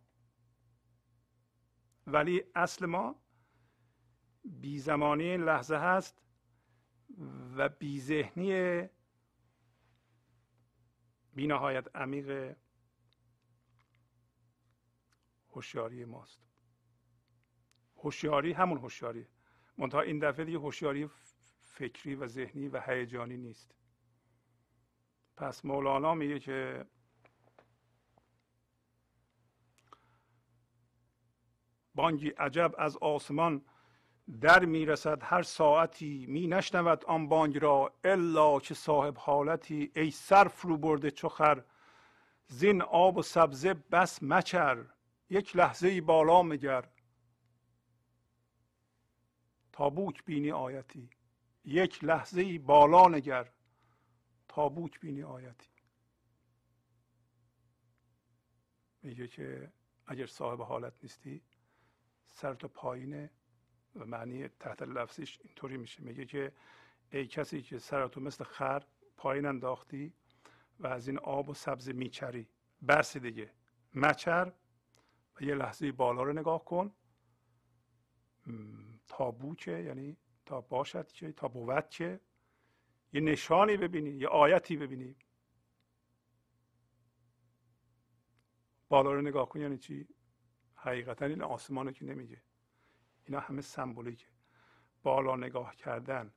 [2.12, 3.22] ولی اصل ما
[4.44, 6.22] بی زمانی این لحظه هست
[7.56, 8.82] و بی ذهنی
[11.34, 12.56] بی نهایت عمیق
[15.50, 16.40] هوشیاری ماست.
[17.96, 19.26] هوشیاری همون هوشیاری.
[19.78, 21.10] منتها این دفعه دیگه هوشیاری
[21.60, 23.74] فکری و ذهنی و هیجانی نیست.
[25.36, 26.86] پس مولانا میگه که
[32.00, 33.64] بانگی عجب از آسمان
[34.40, 40.48] در می‌رسد هر ساعتی می نشنود آن بانگ را الا که صاحب حالتی ای سر
[40.48, 41.64] فرو برده چخر.
[42.46, 44.86] زین آب و سبزه بس مچر
[45.30, 46.88] یک لحظه بالا مگر.
[49.72, 51.10] تابوک بینی آیتی
[51.64, 53.52] یک لحظه بالا نگر.
[54.48, 55.70] تابوک بینی آیتی.
[59.02, 59.72] میگه که
[60.06, 61.42] اگر صاحب حالت نیستی
[62.32, 63.30] سر تو پایینه
[63.96, 66.02] و معنی تحت لفظیش اینطوری میشه.
[66.02, 66.52] میگه که
[67.10, 68.82] ای کسی که سرتو مثل خر
[69.16, 70.12] پایین انداختی
[70.80, 72.48] و از این آب و سبز میچری.
[72.88, 73.52] بس دیگه.
[73.94, 74.52] مچر
[75.36, 76.94] و یه لحظه بالا رو نگاه کن.
[79.08, 80.16] تا بوچه یعنی
[80.46, 82.20] تا باشد که تا بود که
[83.12, 85.16] یه نشانی ببینی یه آیتی ببینی.
[88.88, 89.60] بالا رو نگاه کن.
[89.60, 90.08] یعنی چی؟
[90.82, 92.42] حقیقتا این آسمان که نمیگه.
[93.24, 94.26] اینا همه سمبولیکه.
[95.02, 96.32] بالا نگاه کردن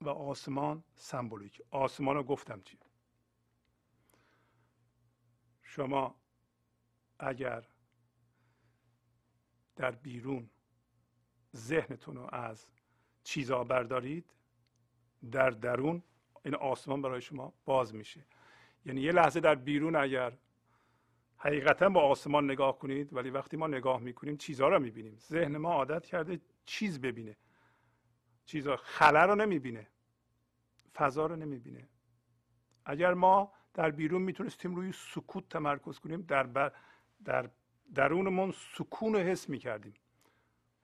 [0.00, 2.78] و آسمان سمبولیک آسمان رو گفتم چی؟
[5.62, 6.14] شما
[7.18, 7.64] اگر
[9.76, 10.50] در بیرون
[11.56, 12.66] ذهنتون رو از
[13.24, 14.34] چیزا بردارید
[15.30, 16.02] در درون
[16.44, 18.24] این آسمان برای شما باز میشه.
[18.86, 20.38] یعنی یه لحظه در بیرون اگر
[21.38, 25.16] حقیقتا با آسمان نگاه کنید ولی وقتی ما نگاه می‌کنیم چیزها رو می‌بینیم.
[25.18, 27.36] ذهن ما عادت کرده چیز ببینه.
[28.44, 29.86] چیزها خلا رو نمی‌بینه.
[30.94, 31.88] فضا رو نمی‌بینه.
[32.84, 36.72] اگر ما در بیرون می‌تونستیم روی سکوت تمرکز کنیم در, بر
[37.24, 37.50] در
[37.94, 39.94] درونمون سکون رو حس می‌کردیم.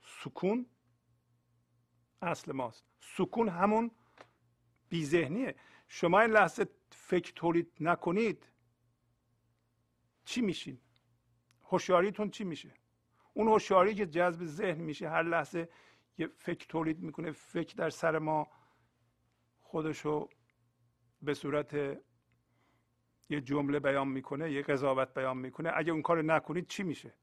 [0.03, 0.67] سکون
[2.23, 2.85] اصل ماست.
[3.01, 3.91] سکون همون
[4.89, 5.55] بیذهنیه.
[5.89, 8.49] شما این لحظه فکر تولید نکنید.
[10.25, 10.81] چی میشین؟
[11.65, 12.75] هوشیاریتون چی میشه؟
[13.35, 15.69] اون هوشیاری که جذب ذهن میشه هر لحظه
[16.19, 18.49] یه فکر تولید می‌کنه فکر در سر ما
[19.61, 20.29] خودشو
[21.23, 21.75] به صورت
[23.29, 25.71] یه جمله بیان می‌کنه یه قضاوت بیان می‌کنه.
[25.75, 27.15] اگه اون کار نکنید چی میشه؟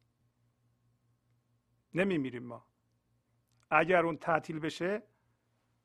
[1.93, 2.65] نمیمیریم ما.
[3.69, 5.03] اگر اون تعطیل بشه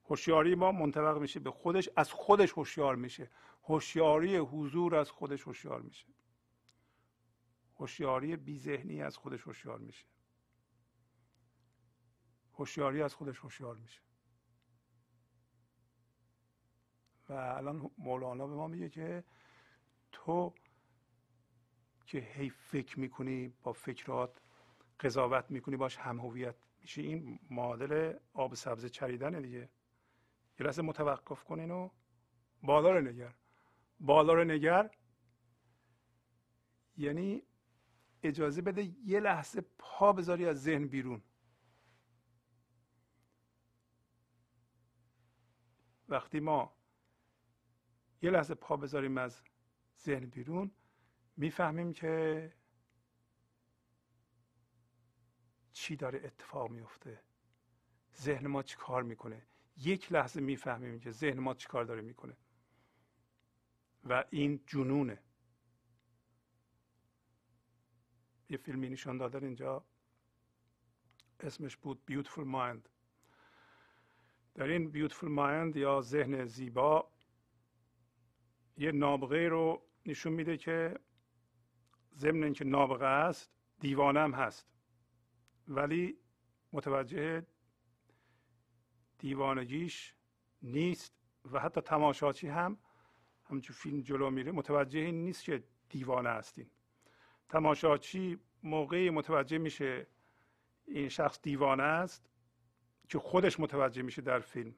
[0.04, 3.30] هوشیاری ما منطبق میشه به خودش از خودش هوشیار میشه.
[3.64, 6.06] هوشیاری حضور از خودش هوشیار میشه.
[7.76, 10.06] هوشیاری بی ذهنی از خودش هوشیار میشه.
[12.52, 14.00] هوشیاری از خودش هوشیار میشه.
[17.28, 19.24] و الان مولانا به ما میگه که
[20.12, 20.54] تو
[22.06, 24.40] که هی فکر می‌کنی با فکرات
[25.00, 29.68] قضاوت می‌کنی باش هم هویت میشه این معادل آب سبز چریدن دیگه.
[30.60, 31.90] یه لحظه متوقف کنین و
[32.62, 33.34] بالا رو نگر.
[34.00, 34.90] بالا رو نگر.
[36.96, 37.42] یعنی
[38.28, 41.22] اجازه بده یه لحظه پا بذاری از ذهن بیرون.
[46.08, 46.76] وقتی ما
[48.22, 49.42] یه لحظه پا بذاریم از
[50.04, 50.70] ذهن بیرون
[51.36, 52.52] می‌فهمیم که
[55.72, 57.20] چی داره اتفاق میفته
[58.16, 59.46] ذهن ما چی کار می‌کنه؟
[59.76, 62.36] یک لحظه می‌فهمیم که ذهن ما چی کار داره می‌کنه.
[64.04, 65.22] و این جنونه.
[68.48, 69.84] یه فیلمی نشان دادن اینجا.
[71.40, 72.88] اسمش بود بیوتفول مایند
[74.54, 77.10] در این بیوتفول مایند یا ذهن زیبا
[78.76, 81.00] یه نابغه رو نشون میده که
[82.16, 84.66] ضمن اینکه نابغه است دیوانه هم هست.
[85.68, 86.18] ولی
[86.72, 87.46] متوجه
[89.18, 90.14] دیوانگیش
[90.62, 91.12] نیست
[91.52, 92.78] و حتی تماشاچی هم
[93.44, 94.52] همچون فیلم جلو میره.
[94.52, 96.70] متوجه این نیست که دیوانه هستیم
[97.48, 100.06] تماشاچی موقعی متوجه میشه
[100.86, 102.30] این شخص دیوانه است
[103.08, 104.74] که خودش متوجه میشه در فیلم.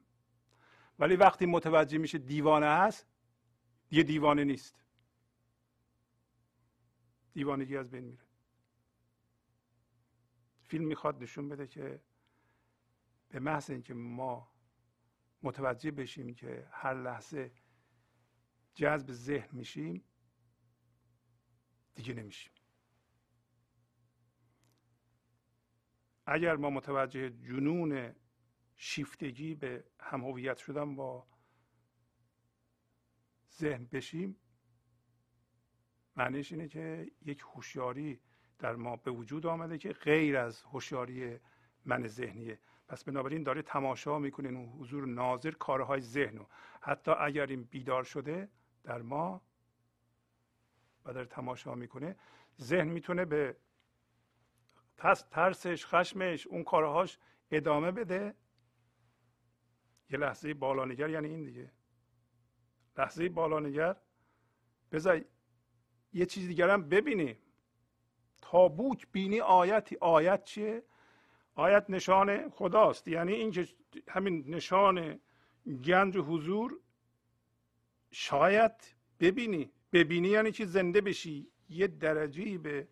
[0.99, 3.07] ولی وقتی متوجه میشه دیوانه است
[3.91, 4.85] یه دیوانه نیست.
[7.33, 8.25] دیوانگی از بین میره.
[10.62, 12.03] فیلم می‌خواد نشون بده که
[13.29, 14.53] به محض اینکه ما
[15.43, 17.53] متوجه بشیم که هر لحظه
[18.75, 20.05] جذب ذهن میشیم
[21.95, 22.53] دیگه نمیشیم.
[26.31, 28.14] اگر ما متوجه جنون
[28.76, 31.26] شیفتگی به هم شدن با
[33.59, 34.37] ذهن بشیم
[36.16, 38.20] معنیش اینه که یک هوشیاری
[38.59, 41.39] در ما به وجود آمده که غیر از هوشیاری
[41.85, 42.59] من ذهنیه.
[42.89, 46.47] پس بنابراین داره تماشا می‌کنه اون حضور ناظر کارهای ذهن
[46.81, 48.49] حتی اگر این بیدار شده
[48.85, 49.43] در ما
[51.05, 52.16] و داره تماشا می‌کنه
[52.61, 53.57] ذهن می‌تونه به
[55.30, 57.18] ترسش خشمش اون کارهاش
[57.51, 58.34] ادامه بده.
[60.11, 61.72] یه لحظه بالانگر یعنی این دیگه.
[62.99, 63.96] لحظه بالانگر.
[64.92, 65.24] بذار
[66.12, 67.38] یه چیز دیگر هم ببینی
[68.42, 69.96] تابوک بینی آیتی.
[70.01, 70.82] آیت چیه؟
[71.55, 73.09] آیت نشان خداست.
[73.09, 73.68] یعنی اینکه
[74.09, 75.20] همین نشان
[75.84, 76.80] گنج و حضور.
[78.11, 78.72] شاید
[79.20, 79.70] ببینی.
[79.92, 81.51] ببینی یعنی چی؟ زنده بشی.
[81.68, 82.88] یه درجه به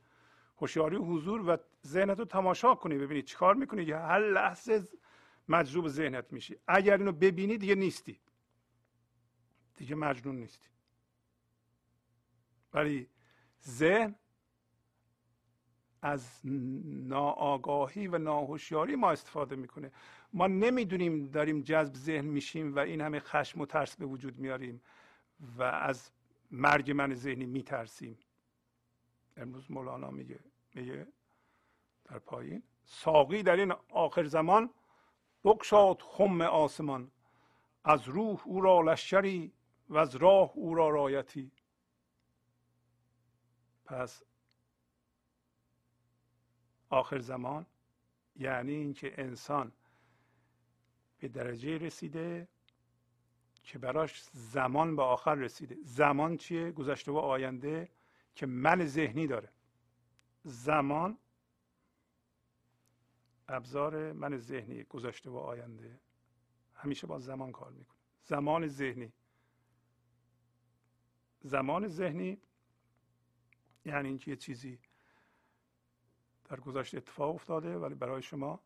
[0.58, 4.84] هوشیاری حضور و ذهنت رو تماشا کنی ببینی چیکار می‌کنی که هر لحظه
[5.48, 6.56] مجذوب ذهنت میشی.
[6.68, 8.20] اگر اینو ببینی دیگه نیستی.
[9.76, 10.68] دیگه مجنون نیستی.
[12.74, 13.08] ولی
[13.64, 14.14] ذهن
[16.02, 16.40] از
[16.84, 19.92] ناآگاهی و ناهوشیاری ما استفاده می‌کنه.
[20.32, 24.82] ما نمی‌دونیم داریم جذب ذهن میشیم و این همه خشم و ترس به وجود میاریم
[25.58, 26.10] و از
[26.50, 28.18] مرگ من ذهنی میترسیم.
[29.36, 30.40] امروز مولانا میگه
[30.74, 31.06] میگه
[32.04, 34.70] در پایین ساقی در این آخر زمان
[35.44, 37.10] بکشاد خم آسمان
[37.84, 39.52] از روح او را لشکری
[39.88, 41.52] و از راه او را رایتی.
[43.84, 44.22] پس
[46.90, 47.66] آخر زمان
[48.36, 49.72] یعنی اینکه انسان
[51.18, 52.48] به درجه رسیده
[53.62, 55.76] که براش زمان به آخر رسیده.
[55.82, 57.88] زمان چیه؟ گذشته و آینده
[58.36, 59.48] که من ذهنی داره.
[60.44, 61.18] زمان
[63.48, 66.00] ابزار من ذهنی گذشته و آینده.
[66.74, 67.98] همیشه با زمان کار می‌کنه.
[68.22, 69.12] زمان ذهنی.
[71.40, 72.38] زمان ذهنی
[73.84, 74.78] یعنی اینکه یه چیزی
[76.44, 78.60] در گذشته اتفاق افتاده ولی برای شما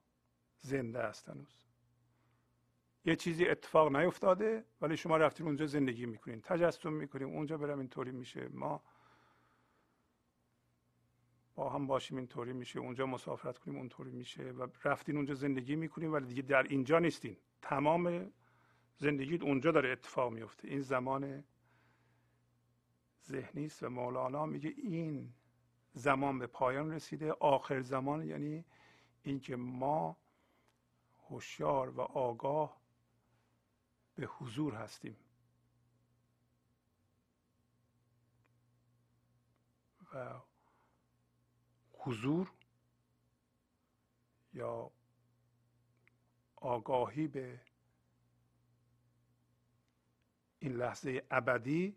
[0.61, 1.65] زنده است هنوز.
[3.05, 6.41] یه چیزی اتفاق نیفتاده ولی شما رفتین اونجا زندگی می‌کنین.
[6.41, 8.49] تجسم می‌کنیم اونجا برم اینطوری میشه.
[8.49, 8.83] ما
[11.69, 12.79] هم باشیم اینطوری میشه.
[12.79, 14.43] اونجا مسافرت کنیم اونطوری میشه.
[14.43, 17.37] و رفتین اونجا زندگی می‌کنیم ولی دیگه در اینجا نیستین.
[17.63, 18.33] تمام
[18.97, 21.45] زندگی اونجا داره اتفاق میفته این زمان
[23.27, 25.35] ذهنی است و مولانا میگه این
[25.93, 27.33] زمان به پایان رسیده.
[27.33, 28.65] آخر زمان یعنی
[29.23, 30.17] اینکه ما
[31.29, 32.81] هوشیار و آگاه
[34.15, 35.17] به حضور هستیم.
[40.15, 40.41] و
[42.01, 42.53] حضور
[44.55, 44.91] یا
[46.57, 47.61] آگاهی به
[50.59, 51.97] این لحظه ابدی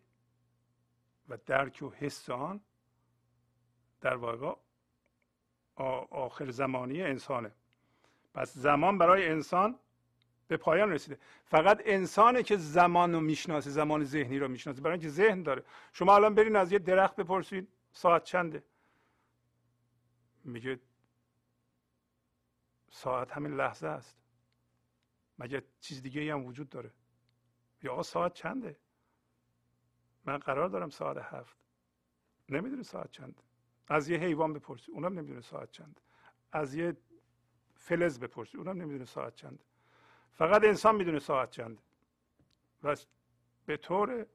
[1.30, 2.62] و درک و حس آن
[4.02, 4.56] در واقع
[6.12, 7.52] آخر زمانی انسانه.
[8.34, 9.80] پس زمان برای انسان
[10.48, 11.20] به پایان رسیده.
[11.46, 15.64] فقط انسانه که زمان رو می‌شناسه زمان ذهنی رو می‌شناسه برای اینکه ذهن داره.
[15.94, 18.64] شما الان برین از یه درخت بپرسید ساعت چنده؟
[20.44, 20.80] میگه
[22.90, 24.18] ساعت همین لحظه است.
[25.40, 26.94] مگه چیز دیگه هم وجود داره؟
[27.84, 28.80] یا ساعت چنده؟
[30.26, 31.58] من قرار دارم ساعت هفت.
[32.50, 33.42] نمی‌دونه ساعت چنده
[33.88, 36.02] از یه حیوان بپرسی اونم نمی‌دونه ساعت چنده
[36.52, 36.98] از یه
[37.76, 39.64] فلز بپرسی اونم نمی‌دونه ساعت چنده
[40.32, 41.82] فقط انسان می‌دونه ساعت چنده
[42.84, 42.96] و
[43.66, 44.26] به طور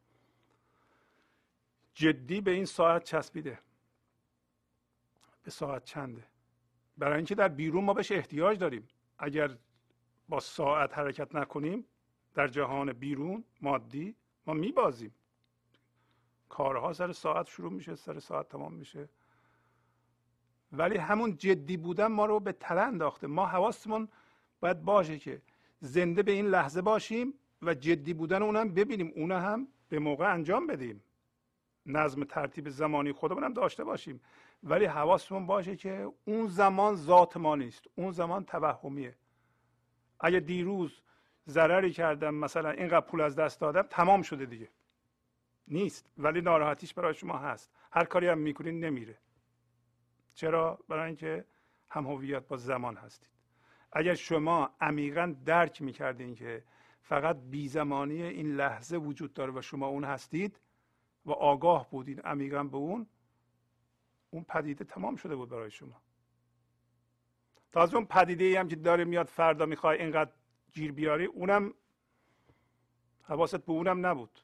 [1.94, 3.58] جدی به این ساعت چسبیده.
[5.48, 6.24] ساعت چنده.
[6.98, 8.88] برای اینکه در بیرون ما بهش احتیاج داریم.
[9.18, 9.56] اگر
[10.28, 11.84] با ساعت حرکت نکنیم
[12.34, 14.14] در جهان بیرون مادی
[14.46, 15.14] ما میبازیم.
[16.48, 19.08] کارها سر ساعت شروع میشه سر ساعت تمام میشه.
[20.72, 23.26] ولی همون جدی بودن ما رو به تله انداخته.
[23.26, 24.08] ما حواستمون
[24.60, 25.42] باید باشه که
[25.80, 29.12] زنده به این لحظه باشیم و جدی بودن اونم ببینیم.
[29.16, 31.02] اون هم به موقع انجام بدیم.
[31.86, 34.20] نظم ترتیب زمانی خودمون هم داشته باشیم.
[34.62, 37.84] ولی حواستمون باشه که اون زمان ذات ما نیست.
[37.94, 39.16] اون زمان توهمیه.
[40.20, 41.02] اگه دیروز
[41.48, 44.68] ضرری کردم مثلا اینقدر پول از دست دادم تمام شده دیگه.
[45.68, 46.10] نیست.
[46.18, 47.72] ولی ناراحتیش برای شما هست.
[47.92, 49.18] هر کاری هم می‌کنین نمیره.
[50.34, 51.44] چرا؟ برای اینکه
[51.90, 53.28] هم هویت با زمان هستید.
[53.92, 56.64] اگر شما عمیقا درک می‌کردین که
[57.00, 60.60] فقط بیزمانی این لحظه وجود داره و شما اون هستید
[61.26, 63.06] و آگاه بودین عمیقا به اون
[64.30, 66.02] اون پدیده تمام شده بود برای شما.
[67.72, 70.32] تازه اون پدیده ای هم که داره میاد فردا می‌خوای اینقدر
[70.72, 71.74] گیر بیاری اونم
[73.22, 74.40] حواست به اونم نبود.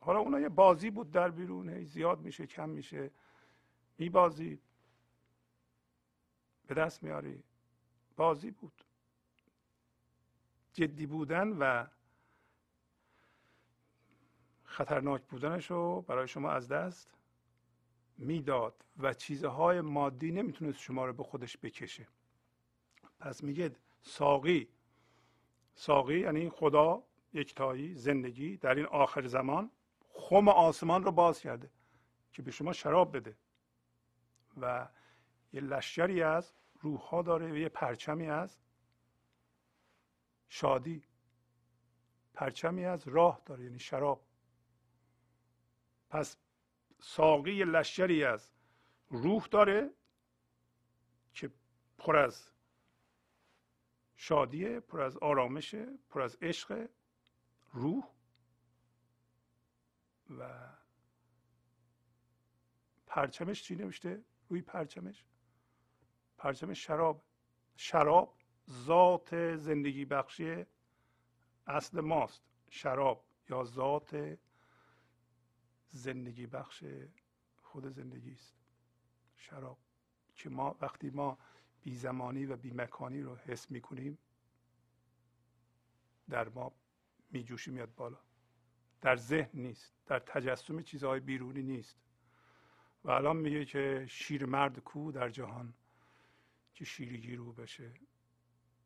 [0.00, 3.10] حالا اونا یه بازی بود در بیرون زیاد میشه کم میشه.
[3.98, 4.60] میبازی.
[6.66, 7.42] به دست میاری.
[8.16, 8.84] بازی بود.
[10.72, 11.86] جدی بودن و
[14.64, 17.19] خطرناک بودنش رو برای شما از دست
[18.20, 22.08] می‌داد و چیزهای مادی نمی‌تونست شما رو به خودش بکشه.
[23.20, 24.68] پس میگه ساقی.
[25.74, 27.02] ساقی یعنی خدا
[27.32, 29.70] یکتایی زندگی در این آخر زمان
[30.08, 31.70] خم آسمان رو باز کرده
[32.32, 33.36] که به شما شراب بده.
[34.60, 34.88] و
[35.52, 38.58] یه لشکری از روح ها داره و یه پرچمی از
[40.48, 41.02] شادی.
[42.34, 44.24] پرچمی از راه داره یعنی شراب.
[46.10, 46.36] پس
[47.00, 48.52] ساقی لشکری از
[49.10, 49.90] روح داره
[51.34, 51.50] که
[51.98, 52.50] پر از
[54.16, 56.88] شادیه پر از آرامشه پر از عشق
[57.72, 58.04] روح
[60.38, 60.70] و
[63.06, 65.24] پرچمش چی نوشته؟ روی پرچمش؟
[66.38, 67.22] پرچم شراب.
[67.76, 68.38] شراب
[68.70, 70.66] ذات زندگی بخشی
[71.66, 72.42] اصل ماست.
[72.70, 74.38] شراب یا ذات
[75.90, 76.84] زندگی بخش
[77.62, 78.54] خود زندگی است.
[79.36, 79.78] شراب.
[80.34, 81.38] که ما وقتی ما
[81.82, 84.18] بی زمانی و بی مکانی رو حس می کنیم
[86.28, 86.72] در ما
[87.30, 88.18] می جوشی میاد بالا.
[89.00, 91.96] در ذهن نیست در تجسم چیزهای بیرونی نیست.
[93.04, 95.74] و الان میگه که شیر مرد کو در جهان
[96.74, 97.94] که شیرگی رو بشه.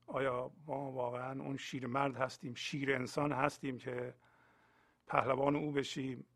[0.06, 4.14] آیا ما واقعا اون شیر مرد هستیم شیر انسان هستیم که
[5.06, 6.26] پهلوان او بشیم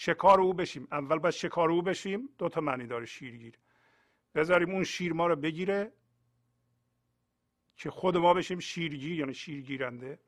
[0.00, 0.88] شکار او بشیم.
[0.92, 2.28] اول باید شکار او بشیم.
[2.38, 3.58] دو تا معنی داره شیرگیر.
[4.34, 5.92] بذاریم اون شیر ما رو بگیره
[7.76, 10.18] که خود ما بشیم شیرگیر یعنی شیرگیرنده.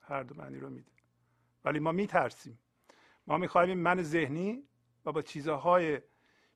[0.00, 0.92] هر دو معنی رو میده.
[1.64, 2.58] ولی ما میترسیم.
[3.26, 4.62] ما می‌خوایم من ذهنی
[5.04, 6.00] و با چیزهای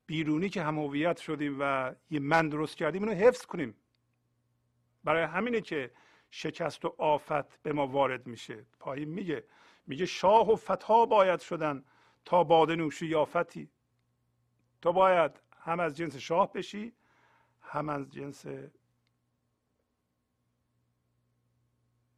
[0.07, 3.75] بیرونی که هم شدیم و یه من درست کردیم اینو حفظ کنیم.
[5.05, 5.91] برای همینه که
[6.31, 8.67] شکست و آفت به ما وارد میشه.
[8.81, 9.45] پایین میگه.
[9.87, 11.85] میگه شاه و فتا باید شدن.
[12.25, 13.71] تا باده نوشی یافتی.
[14.83, 16.93] تو باید هم از جنس شاه بشی
[17.61, 18.47] هم از جنس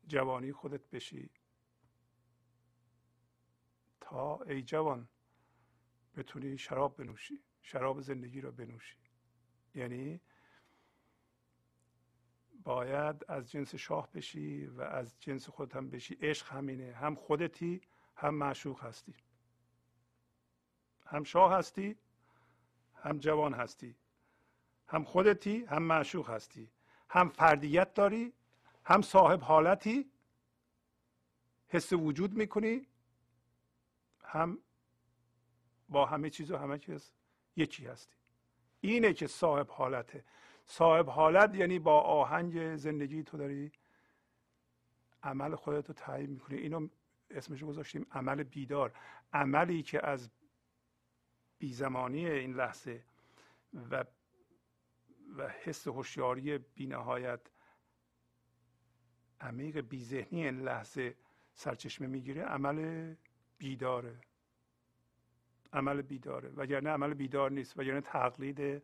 [0.07, 1.31] جوانی خودت بشی.
[4.01, 5.09] تا ای جوان
[6.17, 8.97] بتونی شراب بنوشی شراب زندگی را بنوشی.
[9.75, 10.21] یعنی
[12.63, 16.15] باید از جنس شاه بشی و از جنس خودت هم بشی.
[16.15, 17.81] عشق همینه هم خودتی
[18.17, 19.15] هم معشوق هستی.
[21.07, 21.97] هم شاه هستی
[22.95, 23.97] هم جوان هستی
[24.89, 26.71] هم خودتی هم معشوق هستی
[27.11, 28.33] هم فردیت داری
[28.85, 30.11] هم صاحب حالتی
[31.69, 32.87] حس وجود می‌کنی
[34.25, 34.59] هم
[35.89, 37.11] با همه چیز و همه چیز
[37.57, 38.17] یکی هستی.
[38.81, 40.25] اینه که صاحب حالته.
[40.67, 43.73] صاحب حالت یعنی با آهنگ زندگی تو داری
[45.23, 46.59] عمل خودت رو تعیین می‌کنی.
[46.59, 46.89] اینو
[47.31, 48.93] اسمش گذاشتیم عمل بیدار.
[49.33, 50.31] عملی که از
[51.65, 53.03] بیزمانی این لحظه
[53.91, 54.05] و
[55.37, 57.41] و حس هوشیاری بینهایت
[59.41, 61.15] عمیق بیذهنی این لحظه
[61.55, 63.15] سرچشمه می‌گیره عمل
[63.59, 64.21] بیداره.
[65.73, 66.49] عمل بیداره.
[66.49, 68.83] وگرنه عمل بیدار نیست وگرنه تقلید و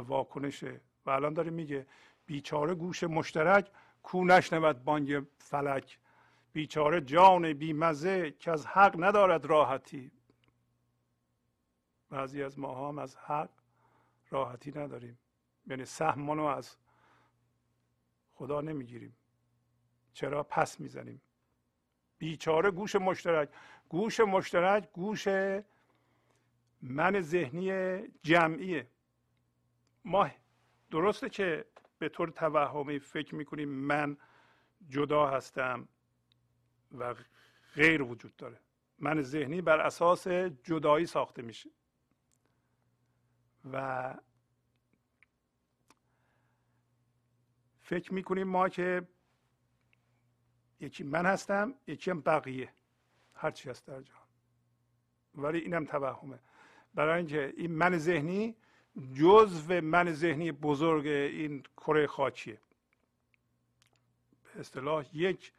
[0.00, 0.80] واکنشه.
[1.06, 1.86] و الان داره میگه
[2.26, 3.70] بیچاره گوش مشترک
[4.02, 5.98] کو نشنود بانگ فلک.
[6.52, 10.10] بیچاره جان بیمزه که از حق ندارد راحتی.
[12.14, 13.50] بعضی از ما هم از حق
[14.30, 15.18] راحتی نداریم.
[15.66, 16.76] یعنی سهمانو از
[18.34, 19.16] خدا نمی‌گیریم.
[20.12, 21.22] چرا؟ پس می‌زنیم.
[22.18, 23.48] بیچاره گوش مشترک.
[23.88, 25.28] گوش مشترک گوش
[26.82, 27.68] من ذهنی
[28.22, 28.86] جمعیه.
[30.04, 30.30] ما
[30.90, 31.64] درسته که
[31.98, 34.16] به طور توهمی فکر می‌کنیم من
[34.88, 35.88] جدا هستم
[36.98, 37.14] و
[37.74, 38.60] غیر وجود داره.
[38.98, 40.28] من ذهنی بر اساس
[40.68, 41.70] جدایی ساخته میشه.
[43.72, 44.14] و
[47.82, 49.08] فکر می‌کنیم ما که
[50.80, 52.72] یکی من هستم یکی هم بقیه.
[53.34, 54.26] هرچی هست در جهان.
[55.34, 56.38] ولی اینم توهمه.
[56.94, 58.56] برای اینکه این من ذهنی
[59.14, 62.60] جزو من ذهنی بزرگ این کره خاکیه.
[64.44, 65.52] به اصطلاح یک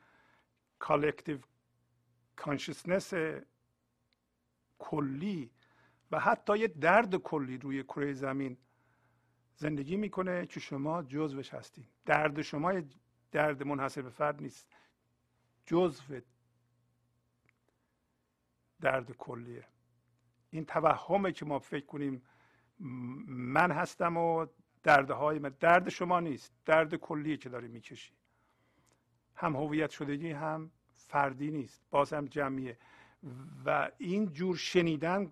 [0.80, 1.40] collective
[2.36, 3.14] consciousness
[4.80, 5.52] کلی
[6.12, 8.58] و حتی یه درد کلی روی کره زمین
[9.56, 12.82] زندگی می‌کنه که شما جزوش هستید درد شما
[13.32, 14.68] درد منحصر به فرد نیست.
[15.66, 16.20] جزو
[18.82, 19.68] درد کلیه.
[20.50, 22.22] این توهمه که ما فکر کنیم
[23.28, 24.46] من هستم و
[24.84, 25.56] دردهای من.
[25.60, 26.54] درد شما نیست.
[26.66, 28.14] درد کلیه که داری می‌کشی.
[29.36, 31.86] هم هویت شدگی هم فردی نیست.
[31.90, 32.78] باز هم جمعیه.
[33.66, 35.32] و این جور شنیدن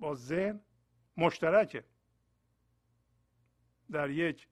[0.00, 0.60] با ذهن
[1.16, 1.84] مشترکه.
[3.92, 4.48] در یک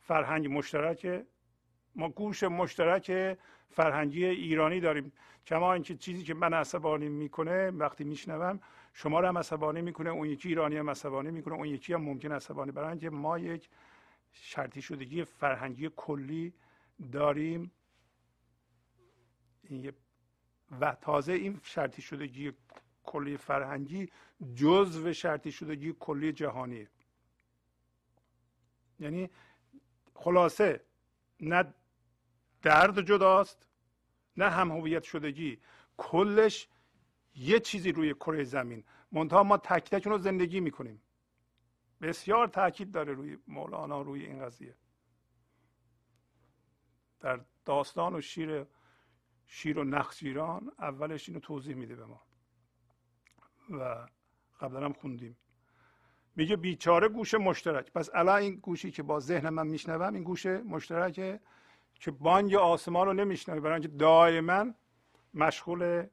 [0.00, 1.26] فرهنگ مشترک
[1.94, 3.38] ما گوش مشترک
[3.68, 5.12] فرهنگی ایرانی داریم.
[5.46, 8.60] کما اینکه چیزی که من عصبانی می‌کنه وقتی میشنوم
[8.92, 12.32] شما رو هم عصبانی می‌کنه اون یکی ایرانی هم عصبانی می‌کنه اون یکی هم ممکن
[12.32, 13.68] عصبانی برای اینکه ما یک
[14.32, 16.52] شرطی شدگی فرهنگی کلی
[17.12, 17.72] داریم.
[20.80, 22.52] و تازه این شرطی شدگی
[23.10, 24.08] کلی فرهنگی
[24.54, 26.88] جزو شرطی شدگی کلی جهانیه.
[29.00, 29.30] یعنی
[30.14, 30.84] خلاصه
[31.40, 31.74] نه
[32.62, 33.66] درد جداست
[34.36, 35.60] نه هم هویت شدگی.
[35.96, 36.68] کلش
[37.34, 38.84] یه چیزی روی کره زمین.
[39.12, 41.02] منتها ما تک تک رو زندگی می‌کنیم.
[42.00, 44.74] بسیار تاکید داره روی مولانا روی این قضیه.
[47.20, 48.66] در داستان و شیر
[49.46, 52.27] شیر و نخجیران اولش اینو توضیح میده به ما.
[53.70, 54.06] و
[54.60, 55.36] قبلا هم خوندیم.
[56.36, 57.92] میگه بیچاره گوش مشترک.
[57.92, 61.40] پس الان این گوشی که با ذهن من میشنوم این گوش مشترکه
[61.94, 63.60] که بانگ آسمان رو نمیشنوه.
[63.60, 64.74] برای اینکه دائما
[65.34, 66.06] مشغول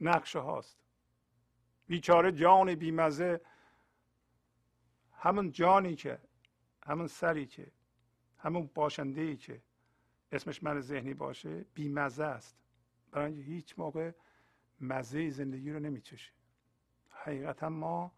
[0.00, 0.78] نقشه هاست.
[1.86, 3.40] بیچاره جان بیمزه
[5.12, 6.18] همون جانی که
[6.86, 7.72] همون سری که
[8.38, 9.62] همون باشنده ای که
[10.32, 12.56] اسمش من ذهنی باشه بیمزه است.
[13.10, 14.12] برای اینکه هیچ موقع
[14.80, 16.32] مزه زندگی رو نمیچشه.
[17.22, 18.12] حقیقتا ما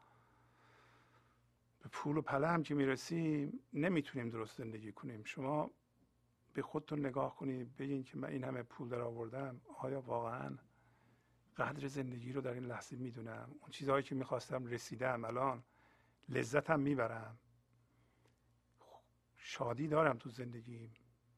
[1.80, 5.24] به پول و پله هم که می‌رسیم نمی‌تونیم درست زندگی کنیم.
[5.24, 5.70] شما
[6.54, 10.58] به خودتون نگاه کنید بگین که من این همه پول در آوردم آیا واقعا
[11.56, 15.64] قدر زندگی رو در این لحظه می‌دونم؟ اون چیزهایی که می‌خواستم رسیدم الان
[16.28, 17.38] لذتم می‌برم.
[19.36, 20.94] شادی دارم تو زندگیم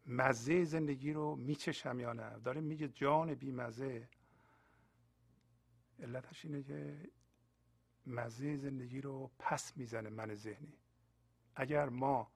[0.06, 4.08] مزه زندگی رو میچشم یا نه؟ داره میگه جان بی مزه
[5.98, 7.10] علتش اینه که
[8.06, 10.78] مزه زندگی رو پس می‌زنه من ذهنی.
[11.56, 12.32] اگر ما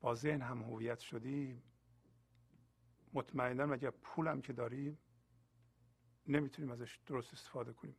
[0.00, 1.62] با ذهن هم هویت شدیم
[3.12, 4.98] مطمئنا اگر پولم که داریم
[6.26, 7.96] نمی‌تونیم ازش درست استفاده کنیم.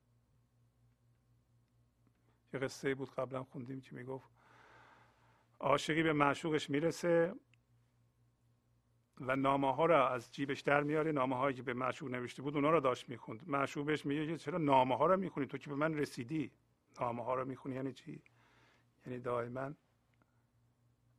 [2.53, 4.29] یه قصه بود قبلا خوندیم که می‌گفت
[5.59, 7.35] عاشقی به معشوقش می‌رسه
[9.19, 11.11] و نامه ها را از جیبش در میاره.
[11.11, 13.43] نامه هایی که به معشوق نوشته بود اونا رو داشت می‌خوند.
[13.47, 16.51] معشوق بهش میگه چرا نامه ها رو می‌خونی؟ تو که به من رسیدی.
[17.01, 17.75] نامه ها رو می‌خونی.
[17.75, 18.21] یعنی چی؟
[19.05, 19.73] یعنی دائما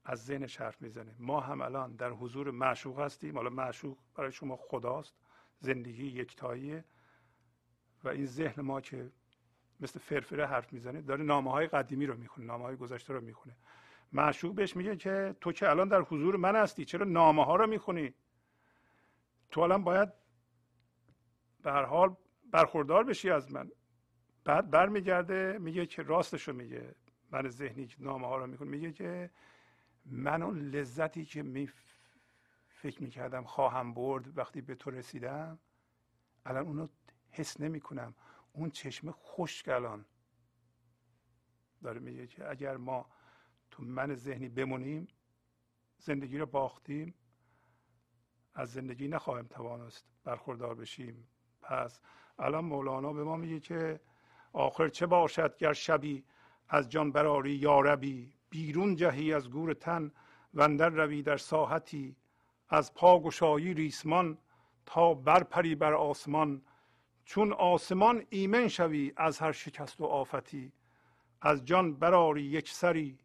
[0.05, 1.17] از ذهنش حرف می‌زنه.
[1.19, 3.37] ما هم الان در حضور معشوق هستیم.
[3.37, 5.15] حالا معشوق برای شما خداست.
[5.59, 6.85] زندگی یکتاییه.
[8.05, 9.11] و این ذهن ما که
[9.81, 13.57] مثل فرفره حرف می‌زنه داره نامه های قدیمی رو می‌خونه نامه های گذشته رو می‌خونه.
[14.13, 17.67] معشوق بهش میگه که تو که الان در حضور من هستی چرا نامه ها رو
[17.67, 18.15] می‌خونی؟
[19.51, 20.09] تو الان باید
[21.63, 22.17] به هر حال
[22.51, 23.71] برخوردار بشی از من.
[24.45, 26.95] بعد برمیگرده میگه که راستش رو میگه.
[27.31, 29.31] من ذهنی که نامه ها رو می‌خونه میگه که
[30.05, 31.71] من اون لذتی که می
[32.69, 35.59] فکر می‌کردم خواهم برد وقتی به تو رسیدم
[36.47, 36.89] الان اونو
[37.31, 38.15] حس نمی کنم
[38.53, 40.05] اون چشم خشک الان.
[41.83, 43.07] داره میگه که اگر ما
[43.81, 45.09] تو من ذهنی بمونیم
[45.99, 47.15] زندگی رو باختیم
[48.55, 51.29] از زندگی نخواهیم توانست برخوردار بشیم.
[51.63, 52.01] پس
[52.39, 54.01] الان مولانا به ما میگه که
[54.53, 56.25] آخر چه باشد گر شبی
[56.69, 60.13] از جان براری یاربی بیرون جهی از گور تن
[60.55, 62.17] و روی در ساحتی.
[62.69, 64.39] از پا گشایی ریسمان
[64.87, 66.63] تا برپری بر آسمان.
[67.25, 70.73] چون آسمان ایمن شوی از هر شکست و آفتی.
[71.41, 73.19] از جان براری یک سری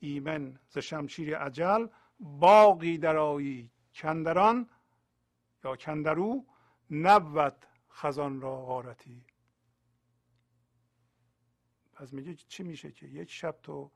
[0.00, 1.86] ایمن ز شمشیر عجل
[2.20, 4.68] باقی درایی کندران
[5.64, 6.44] یا کندرو
[6.90, 9.24] نبود خزان را غارتی.
[11.92, 13.90] پس میگه چی میشه که یک شب تو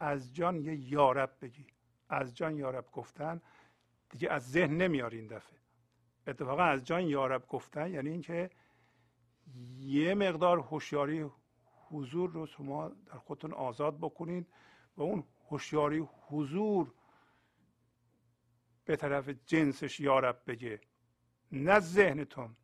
[0.00, 1.66] از جان یه یارب بگی.
[2.08, 3.40] از جان یارب گفتن
[4.10, 5.58] دیگه از ذهن نمیاری این دفعه.
[6.26, 8.50] اتفاقا از جان یارب گفتن یعنی اینکه
[9.78, 11.30] یه مقدار هوشیاری
[11.88, 14.46] حضور رو شما در خودتون آزاد بکنید
[14.96, 15.98] و اون هوشیاری
[16.28, 16.94] حضور
[18.84, 20.80] به طرف جنسش یارب بگه.
[21.52, 22.56] نه ذهنتون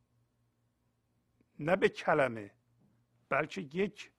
[1.59, 2.51] نه به کلمه
[3.29, 4.13] بلکه یک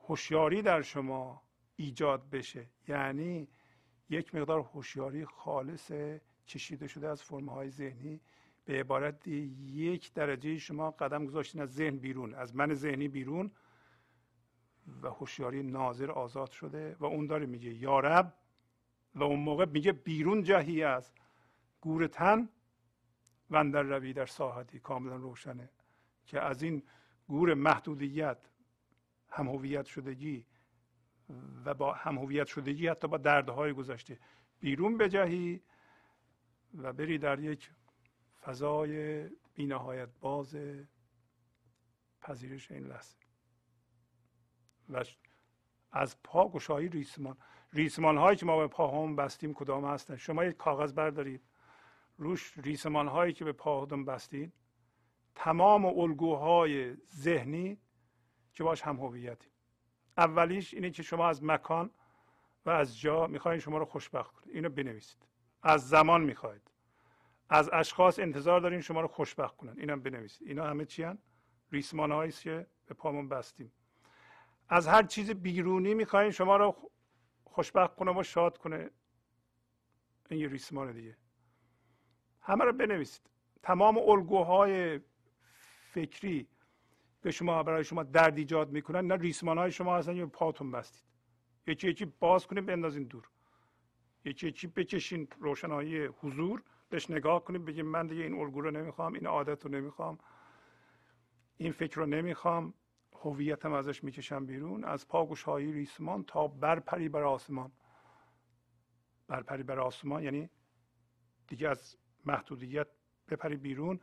[0.00, 1.42] هوشیاری در شما
[1.76, 2.66] ایجاد بشه.
[2.88, 3.48] یعنی
[4.10, 5.92] یک مقدار هوشیاری خالص
[6.44, 8.20] چشیده شده از فرمهای ذهنی.
[8.64, 13.50] به عبارت یک درجه شما قدم گذاشتین از ذهن بیرون از من ذهنی بیرون.
[15.02, 18.34] و هوشیاری ناظر آزاد شده و اون داره میگه یارب
[19.14, 21.12] و اون موقع میگه بیرون جهی از
[21.80, 22.48] گور تن
[23.50, 25.70] و در روی در ساحتی کاملا روشنه
[26.26, 26.82] که از این
[27.28, 28.38] گور محدودیت
[29.28, 30.46] هم هویت شدگی
[31.64, 34.18] و با هم هویت شدگی حتی با دردهای گذشته
[34.60, 35.60] بیرون بجهی
[36.74, 37.70] و بری در یک
[38.42, 39.24] فضای
[39.54, 40.56] بینهایت باز
[42.20, 43.21] پذیرش این لحظه.
[44.88, 45.04] و
[45.92, 47.36] از پا گشایی ریسمان.
[47.72, 51.42] ریسمان هایی که ما به پاهام بستیم کدام هستن؟ شما یک کاغذ بردارید.
[52.18, 54.52] روش ریسمان هایی که به پاهاتون بستید
[55.34, 57.78] تمام الگوهای ذهنی
[58.52, 59.48] که باش هم هویتی
[60.16, 61.90] اولیش اینه که شما از مکان
[62.66, 64.56] و از جا می‌خواین شما رو خوشبخت کنید.
[64.56, 65.26] اینو بنویسید.
[65.62, 66.70] از زمان می‌خواید.
[67.48, 69.74] از اشخاص انتظار دارین شما رو خوشبخت کنن.
[69.78, 70.48] اینم بنویسید.
[70.48, 71.18] اینا همه چی هن؟
[71.72, 73.72] ریسمان هایی که به پامون بستیم.
[74.72, 76.90] از هر چیز بیرونی می‌خواین شما رو
[77.44, 78.90] خوشبخت کنه و شاد کنه.
[80.30, 81.16] این یه ریسمان دیگه.
[82.40, 83.30] همه رو بنویسید.
[83.62, 85.00] تمام الگوهای
[85.92, 86.48] فکری
[87.22, 91.04] به شما برای شما درد ایجاد می‌کنن نه ریسمان های شما هستن یا پاتون بستید.
[91.66, 93.28] یکی یکی باز کنید بندازین دور.
[94.24, 99.12] یکی یکی بکشین روشنایی حضور بهش نگاه کنید بگیم من دیگه این الگو رو نمی‌خوام
[99.12, 100.18] این عادت رو نمی‌خوام
[101.56, 102.74] این فکر رو نمی‌خوام.
[103.22, 107.72] هویتم ازش می‌کشم بیرون از پاگوشهایی ریسمان تا برپری بر آسمان.
[109.28, 110.50] برپری بر آسمان یعنی
[111.46, 112.86] دیگه از محدودیت
[113.28, 114.00] بپری بیرون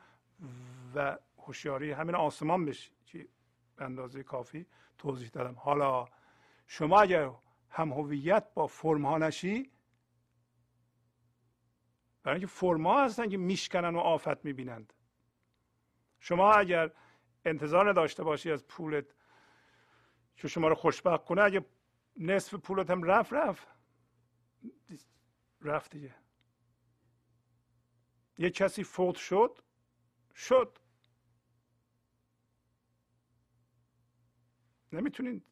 [0.95, 3.27] و هوشیاری همین آسمان بشی که
[3.75, 4.65] به اندازه کافی
[4.97, 5.55] توضیح دادم.
[5.55, 6.07] حالا
[6.67, 7.31] شما اگر
[7.69, 9.71] هم هویت با فرم ها نشی
[12.23, 14.93] برای اینکه فرم ها هستن که میشکنن و آفت می‌بینند.
[16.19, 16.91] شما اگر
[17.45, 19.05] انتظار نداشته باشی از پولت
[20.35, 21.41] که شما رو خوشبخت کنه.
[21.41, 21.65] اگه
[22.17, 23.67] نصف پولت هم رفت رفت.
[25.61, 26.15] رفت دیگه.
[28.37, 29.59] یه کسی فوت شد
[30.35, 30.79] شد.
[34.93, 35.45] نمی‌تونید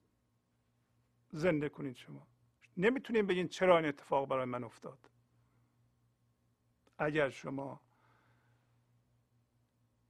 [1.32, 2.28] زنده کنید شما.
[2.78, 5.12] نمی‌تونید بگین چرا این اتفاق برای من افتاد.
[6.98, 7.82] اگر شما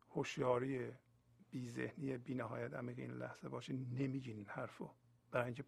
[0.10, 0.92] هوشیاری
[1.58, 4.90] بی ذهنی بی نهایت عمیق این لحظه باشه نمیگین این حرفو.
[5.32, 5.64] برای اینکه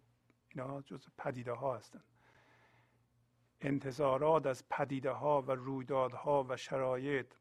[0.48, 2.04] اینا جز پدیده ها هستن.
[3.60, 7.34] انتظارات از پدیده ها و رویدادها و شرایط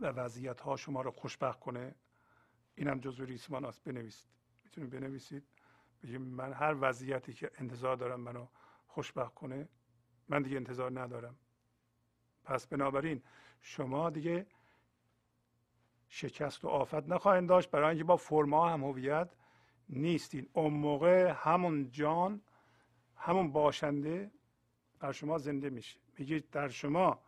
[0.00, 1.94] و وضعیت ها شما رو خوشبخت کنه.
[2.74, 3.84] اینم جزو ریسمان است.
[3.84, 4.30] بنویسید.
[4.64, 5.46] می‌تونید بنویسید.
[6.02, 8.46] بگیم من هر وضعیتی که انتظار دارم منو
[8.86, 9.68] خوشبخت کنه
[10.28, 11.36] من دیگه انتظار ندارم.
[12.44, 13.22] پس بنابراین
[13.60, 14.46] شما دیگه
[16.12, 17.70] شکست و آفت نخواهید داشت.
[17.70, 19.28] برای اینکه با فرما هم هویت
[19.88, 20.48] نیستین.
[20.52, 22.40] اون موقع همون جان
[23.16, 24.30] همون باشنده
[25.00, 26.00] در شما زنده میشه.
[26.18, 27.22] میگه در شما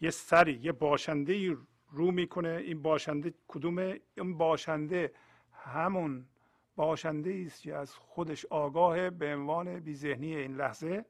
[0.00, 1.56] یه سری یه باشنده
[1.90, 2.48] رو می‌کنه.
[2.48, 5.12] این باشنده کدومه؟ این باشنده
[5.52, 6.28] همون
[6.76, 11.04] باشنده است که از خودش آگاه به عنوان بی ذهنی این لحظه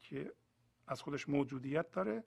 [0.00, 0.32] که
[0.86, 2.24] از خودش موجودیت داره.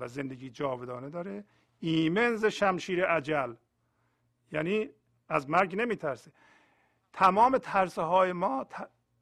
[0.00, 1.44] و زندگی جاودانه داره.
[1.80, 3.54] ایمنز شمشیر عجل
[4.52, 4.90] یعنی
[5.28, 6.32] از مرگ نمیترسه.
[7.12, 8.66] تمام ترسه های ما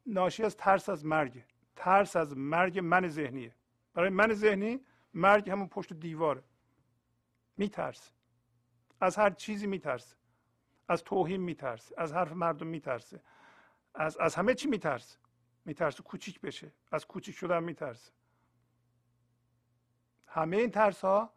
[0.05, 1.43] ناشی از ترس از مرگ.
[1.75, 3.55] ترس از مرگ من ذهنیه.
[3.93, 4.79] برای من ذهنی
[5.13, 6.43] مرگ همون پشت دیواره.
[7.57, 8.11] میترسه.
[9.01, 10.15] از هر چیزی میترسه.
[10.89, 11.95] از توهین میترسه.
[11.97, 13.21] از حرف مردم میترسه.
[13.95, 15.17] از, از همه چی میترسه.
[15.65, 16.71] میترسه کوچیک بشه.
[16.91, 18.11] از کوچیک شدن میترسه.
[20.33, 21.33] همه این ترس ها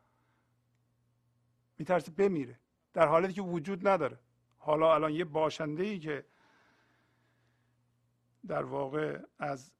[1.78, 2.60] میترسه بمیره.
[2.92, 4.20] در حالتی که وجود نداره.
[4.58, 6.26] حالا الان یه باشنده ای که
[8.46, 9.72] در واقع از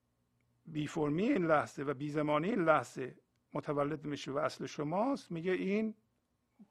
[0.66, 3.18] بیفرمی این لحظه و بیزمانی این لحظه
[3.52, 5.94] متولد میشه و اصل شماست میگه این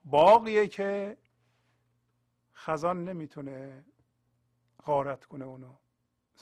[0.03, 1.17] باقیه که
[2.53, 3.85] خزان نمی‌تونه
[4.83, 5.75] غارت کنه اونو.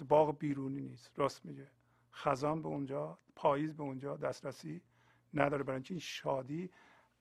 [0.08, 1.20] باغ بیرونی نیست.
[1.20, 1.72] راست میگه.
[2.14, 4.82] خزان به اونجا پاییز به اونجا دسترسی
[5.34, 5.64] نداره.
[5.64, 6.72] برای این شادی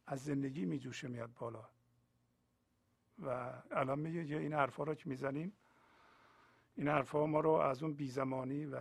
[0.06, 1.68] از زندگی میجوشه میاد بالا.
[3.18, 5.52] و الان میگه که این حرفا رو که می‌زنیم
[6.74, 8.80] این حرفا ما رو از اون بیزمانی و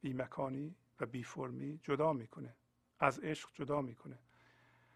[0.00, 2.56] بیمکانی و بیفرمی جدا می‌کنه.
[2.98, 4.18] از عشق جدا می‌کنه.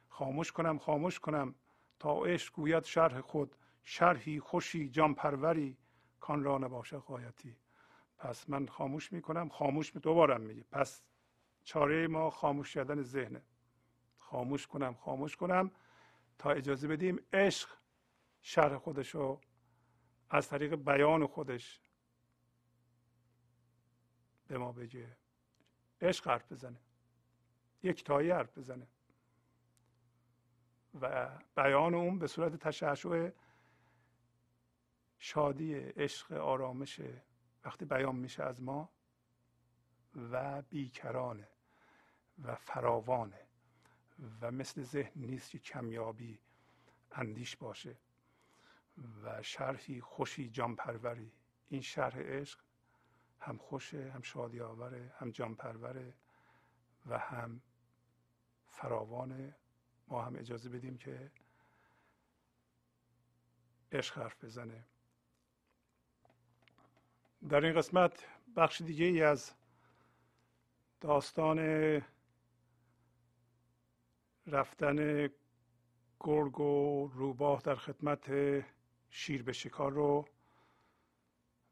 [0.09, 1.55] خاموش کنم خاموش کنم
[1.99, 3.57] تا عشق گوید شرح خود.
[3.85, 5.77] شرحی خوشی جان پروری
[6.21, 7.57] کان را نباشه قایتی
[8.18, 10.64] پس من خاموش می‌کنم خاموش دوبارم میگه.
[10.71, 11.03] پس
[11.64, 13.43] چاره ما خاموش کردن ذهنه.
[14.31, 15.70] خاموش کنم خاموش کنم.
[16.39, 17.68] تا اجازه بدیم عشق
[18.41, 19.41] شرح خودش رو
[20.31, 21.81] از طریق بیان خودش
[24.49, 25.16] به ما بگه.
[26.01, 26.81] عشق حرف بزنه.
[27.83, 28.87] یک تایی حرف بزنه.
[31.01, 33.31] و بیان اون به صورت تشعشع
[35.18, 37.01] شادی عشق آرامش
[37.64, 38.91] وقتی بیان میشه از ما
[40.16, 41.49] و بیکرانه
[42.39, 43.50] و فراوانه.
[44.41, 46.39] و مثل ذهن نیست که کمیابی
[47.12, 47.97] اندیش باشه
[49.23, 51.33] و شرحی خوشی جان پروری
[51.68, 52.61] این شرح عشق
[53.41, 56.14] هم خوشه هم شادی آوره هم جان پروره
[57.07, 57.61] و هم
[58.71, 59.57] فراوانه.
[60.09, 61.31] ما هم اجازه بدیم که
[63.93, 64.85] عشق حرف بزنه.
[67.49, 69.53] در این قسمت بخش دیگه ای از
[71.01, 71.59] داستان
[74.47, 75.28] رفتن
[76.20, 78.30] گرگ و روباه در خدمت
[79.11, 80.28] شیر به شکار رو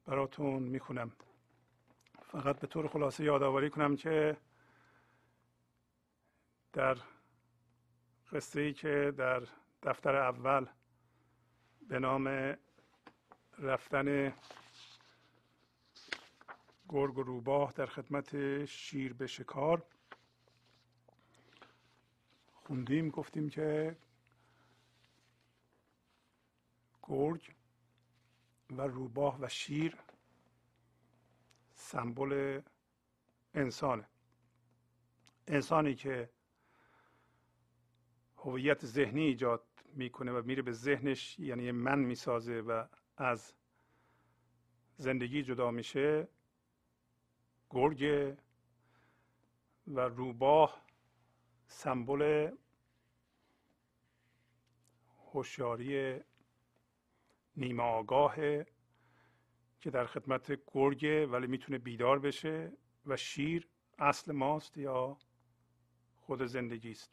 [0.06, 1.12] براتون می‌خونم.
[2.22, 4.36] فقط به طور خلاصه یادآوری کنم که
[6.72, 6.96] در
[8.32, 9.42] قصه ای که در
[9.82, 10.66] دفتر اول
[11.88, 12.56] به نام
[13.58, 14.32] رفتن
[16.88, 19.82] گرگ و روباه در خدمت شیر به شکار
[22.68, 23.96] خوندیم گفتیم که
[27.02, 27.54] گرگ
[28.70, 29.96] و روباه و شیر
[31.74, 32.60] سمبل
[33.54, 34.08] انسانه.
[35.46, 36.30] انسانی که
[38.36, 39.64] هویت ذهنی ایجاد
[39.94, 42.84] می‌کنه و میره به ذهنش یعنی من می‌سازه و
[43.16, 43.52] از
[44.96, 46.28] زندگی جدا میشه
[47.70, 48.34] گرگ
[49.86, 50.87] و روباه
[51.68, 52.52] سمبل
[55.32, 56.20] هوشیاری
[57.56, 58.34] نیمه آگاه
[59.80, 62.72] که در خدمت گرگه ولی می‌تونه بیدار بشه
[63.06, 65.18] و شیر اصل ماست یا
[66.16, 67.12] خود زندگی است.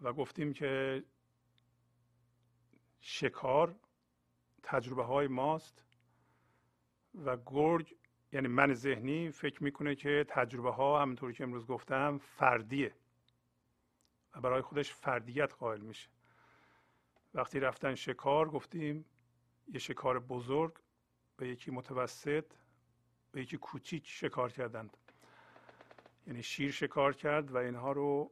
[0.00, 1.04] و گفتیم که
[3.00, 3.74] شکار
[4.62, 5.84] تجربه های ماست
[7.14, 7.96] و گرگ
[8.32, 12.94] یعنی من ذهنی فکر می‌کنه که تجربه ها همونطوری که امروز گفتم فردیه.
[14.34, 16.08] و برای خودش فردیت قائل میشه.
[17.34, 19.04] وقتی رفتن شکار گفتیم
[19.68, 20.72] یه شکار بزرگ
[21.38, 22.44] و یکی متوسط
[23.34, 24.96] و یکی کوچیک شکار کردند.
[26.26, 28.30] یعنی شیر شکار کرد و اینها رو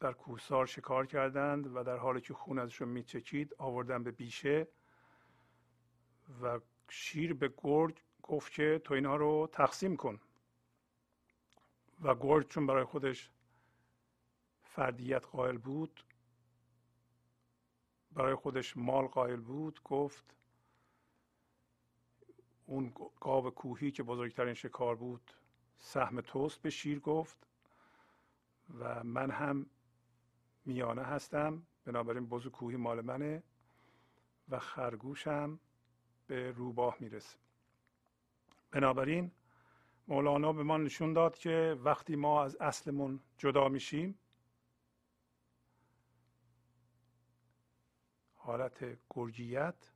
[0.00, 4.68] در کوسار شکار کردند و در حالی که خون ازشون میچکید آوردن به بیشه
[6.42, 10.20] و شیر به گرگ گفت که تو اینها رو تقسیم کن
[12.02, 13.30] و گرگ چون برای خودش
[14.62, 16.04] فردیت قائل بود
[18.12, 20.34] برای خودش مال قائل بود گفت
[22.66, 25.30] اون گاو کوهی که بزرگترین شکار بود
[25.78, 27.46] سهم توست به شیر گفت
[28.78, 29.66] و من هم
[30.64, 33.42] میانه هستم بنابراین بز کوهی مال منه
[34.48, 35.60] و خرگوشم
[36.26, 37.38] به روباه می‌رسه.
[38.70, 39.30] بنابراین
[40.08, 44.18] مولانا به ما نشون داد که وقتی ما از اصلمون جدا میشیم
[48.34, 49.92] حالت گرجیت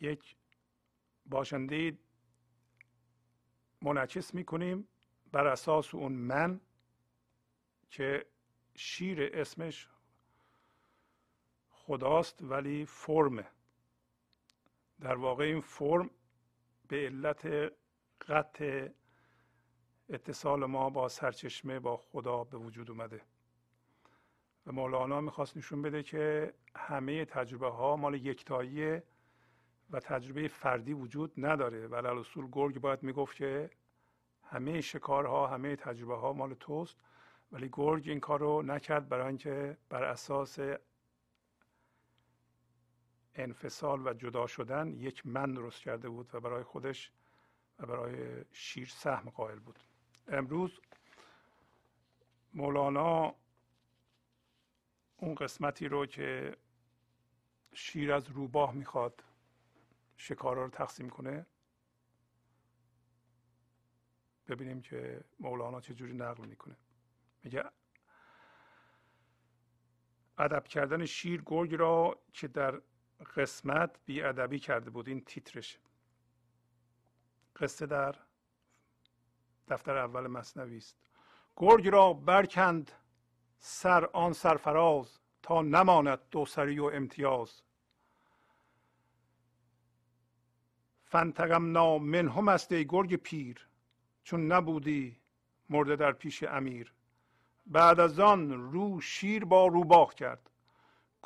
[0.00, 0.36] یک
[1.26, 1.98] باشنده
[3.82, 4.88] منعکس می‌کنیم
[5.32, 6.60] بر اساس اون من
[7.90, 8.26] که
[8.74, 9.88] شیر اسمش
[11.70, 13.55] خداست ولی فرمه.
[15.00, 16.10] در واقع این فرم
[16.88, 17.72] به علت
[18.28, 18.88] قطع
[20.08, 23.20] اتصال ما با سرچشمه با خدا به وجود اومده.
[24.66, 29.02] و مولانا می‌خواست نشون بده که همه تجربه ها مال یکتاییه
[29.90, 31.86] و تجربه فردی وجود نداره.
[31.86, 33.70] ولی اصول گرگ باید می‌گفت که
[34.42, 36.96] همه شکارها همه تجربه ها مال توست.
[37.52, 40.58] ولی گرگ این کار رو نکرد برای اینکه بر اساس
[43.36, 47.12] انفصال و جدا شدن یک من درست کرده بود و برای خودش
[47.78, 49.78] و برای شیر سهم قائل بود.
[50.28, 50.80] امروز
[52.54, 53.34] مولانا
[55.16, 56.56] اون قسمتی رو که
[57.72, 59.24] شیر از روباه می‌خواد
[60.16, 61.46] شکارا رو تقسیم کنه
[64.48, 66.76] ببینیم که مولانا چجوری نقل می‌کنه.
[67.42, 67.64] میگه
[70.38, 72.82] ادب کردن شیر گرگ را که در
[73.24, 75.78] قسمت بی ادبی کرده بود این تیترش.
[77.56, 78.14] قصه در
[79.68, 80.96] دفتر اول مصنوی است.
[81.56, 82.92] گرگ را برکند
[83.58, 87.62] سر آن سرفراز تا نماند دوسری و امتیاز.
[91.04, 91.62] فنتقم
[91.98, 93.68] منهم است ای گرگ پیر
[94.22, 95.20] چون نبودی
[95.70, 96.92] مرده در پیش امیر.
[97.66, 100.50] بعد از آن رو شیر با روباه کرد.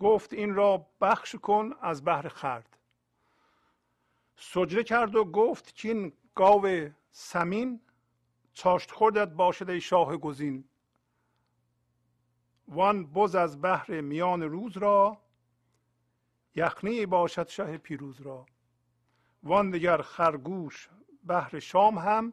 [0.01, 2.77] گفت این را بخش کن از بحر خرد.
[4.37, 7.81] سجده کرد و گفت که این گاو سمین
[8.53, 10.65] چاشت خوردت باشد ای شاه گزین.
[12.69, 15.19] وان بز از بحر میان روز را
[16.55, 18.47] یخنی باشد شه پیروز را.
[19.43, 20.89] وان دیگر خرگوش
[21.27, 22.33] بحر شام هم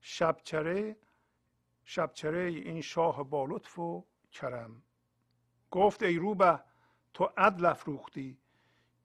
[0.00, 0.96] شبچره
[1.84, 4.82] شبچره این شاه با لطف و کرم.
[5.70, 6.67] گفت ای روبه
[7.18, 8.36] تو عدل افروختی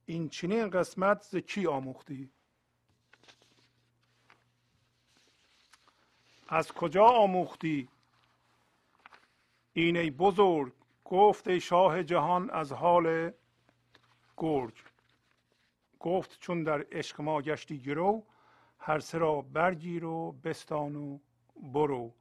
[0.06, 2.30] این چنین قسمت ز کی آموختی؟
[6.48, 7.88] از کجا آموختی؟
[9.72, 10.72] این ای بزرگ
[11.04, 13.32] گفت شاه جهان از حال
[14.36, 14.74] گرگ.
[16.00, 18.24] گفت چون در عشق ما گشتی گرو
[18.78, 21.18] هر سه را برگیر و بستان و
[21.56, 22.14] برو.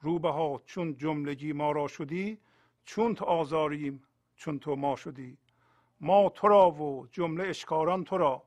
[0.00, 2.38] روبه ها چون جملگی ما را شدی
[2.84, 4.02] چون آزاریم
[4.44, 5.38] چون تو ما شدی.
[6.00, 8.42] ما تو را و جمله اشکاران تو را.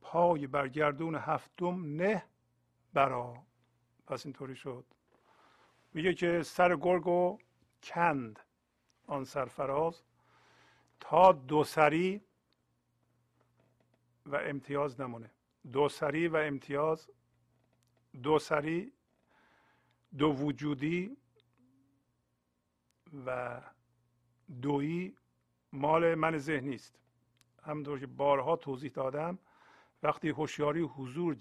[0.00, 2.24] پای برگردون هفتم نه
[2.92, 3.42] برا.
[4.06, 4.84] پس اینطوری شد.
[5.94, 7.38] میگه که سر گرگ
[7.82, 8.40] کند
[9.06, 10.02] آن سرفراز.
[11.00, 12.24] تا دو سری
[14.26, 15.30] و امتیاز نمونه.
[15.72, 17.10] دو سری و امتیاز.
[18.22, 18.92] دو سری
[20.18, 21.16] دو وجودی
[23.26, 23.60] و
[24.62, 25.16] دویی
[25.76, 26.98] مال من ذهنی است
[27.62, 29.38] همونطور که بارها توضیح دادم
[30.02, 31.34] وقتی هوشیاری حضور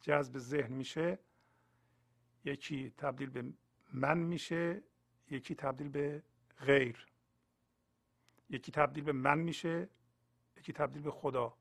[0.00, 1.18] جذب, ذهن میشه
[2.44, 3.52] یکی تبدیل به
[3.92, 4.82] من میشه
[5.30, 6.22] یکی تبدیل به
[6.60, 7.06] غیر.
[8.50, 9.88] یکی تبدیل به من میشه
[10.56, 11.54] یکی تبدیل به خدا.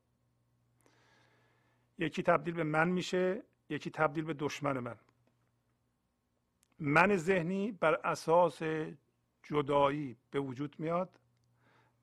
[1.97, 4.95] یکی تبدیل به من میشه یکی تبدیل به دشمن من.
[6.79, 8.61] من ذهنی بر اساس
[9.43, 11.19] جدایی به وجود میاد.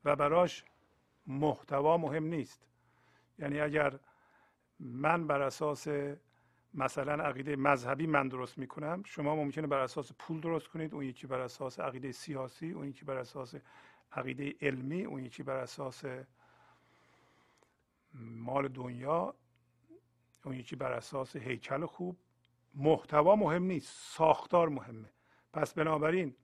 [0.05, 0.65] و براش
[1.27, 2.67] محتوا مهم نیست.
[3.39, 3.99] یعنی اگر
[4.81, 5.89] من بر اساس
[6.75, 11.27] مثلا عقیده مذهبی من درست می‌کنم شما ممکنه بر اساس پول درست کنید اون یکی
[11.27, 13.55] بر اساس عقیده سیاسی اون یکی بر اساس
[14.13, 16.05] عقیده علمی اون یکی بر اساس
[18.15, 19.35] مال دنیا
[20.45, 22.19] اون یکی بر اساس هیکل خوب.
[22.75, 25.11] محتوا مهم نیست ساختار مهمه.
[25.53, 26.37] پس بنابراین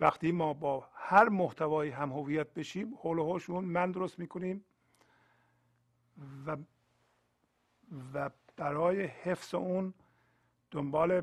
[0.00, 4.64] وقتی ما با هر محتوایی هم هویت بشیم حول و اون من درست می‌کنیم
[6.46, 6.56] و
[8.14, 9.94] و برای حفظ اون
[10.70, 11.22] دنبال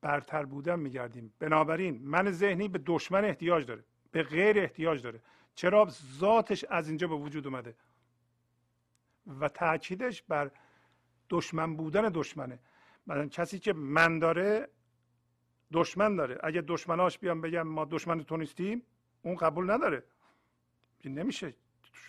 [0.00, 1.34] برتر بودن میگردیم.
[1.38, 5.20] بنابراین من ذهنی به دشمن احتیاج داره به غیر احتیاج داره.
[5.54, 7.74] چرا ذاتش از اینجا به وجود اومده؟
[9.40, 10.50] و تاکیدش بر
[11.30, 12.58] دشمن بودن دشمنه.
[13.06, 14.68] مثلا کسی که من داره
[15.72, 16.38] دشمن داره.
[16.42, 18.82] اگه دشمناش بیان بگم ما دشمن تو نیستیم
[19.22, 20.04] اون قبول نداره.
[21.04, 21.54] نمیشه.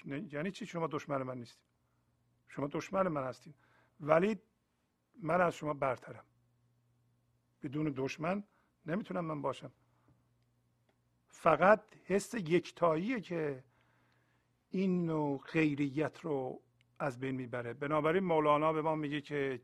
[0.05, 1.63] یعنی چی؟ شما دشمن من نیستیم.
[2.47, 3.53] شما دشمن من هستیم.
[3.99, 4.39] ولی
[5.21, 6.25] من از شما برترم.
[7.63, 8.43] بدون دشمن
[8.85, 9.71] نمی‌تونم من باشم.
[11.27, 13.63] فقط حس یکتاییه که
[14.69, 16.61] این نوع غیریت رو
[16.99, 17.73] از بین می‌بره.
[17.73, 19.61] بنابراین مولانا به ما میگه که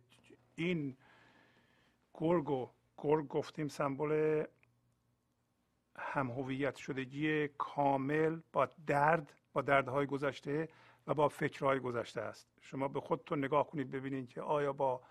[0.55, 0.97] این
[2.13, 2.69] گرگ و
[3.01, 4.43] گرگ گفتیم سمبل
[5.97, 10.69] هم هویت شدگی کامل با درد با دردهای گذشته
[11.07, 12.47] و با فکرهای گذشته است.
[12.61, 15.01] شما به خودتون نگاه کنید ببینید که آیا با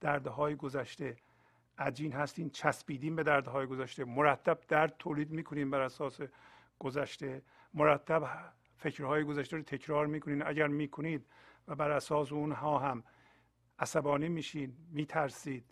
[0.00, 1.16] دردهای گذشته
[1.78, 4.04] عجین هستین چسبیدین به دردهای گذشته.
[4.04, 6.20] مرتب درد تولید می‌کنین بر اساس
[6.78, 7.42] گذشته.
[7.74, 10.46] مرتب فکرهای گذشته رو تکرار می‌کنین.
[10.46, 11.26] اگر می‌کنید
[11.68, 13.04] و بر اساس اونها هم
[13.78, 15.64] عصبانی میشین میترسید.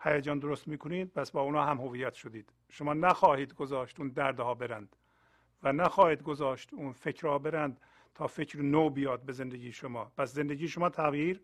[0.00, 2.52] هیجان درست می‌کنید پس با اونها هم هویت شدید.
[2.68, 4.96] شما نخواهید گذاشت اون دردها برند
[5.62, 7.80] و نخواهید گذاشت اون فکرها برند
[8.14, 10.12] تا فکر نو بیاد به زندگی شما.
[10.16, 11.40] پس زندگی شما تغییر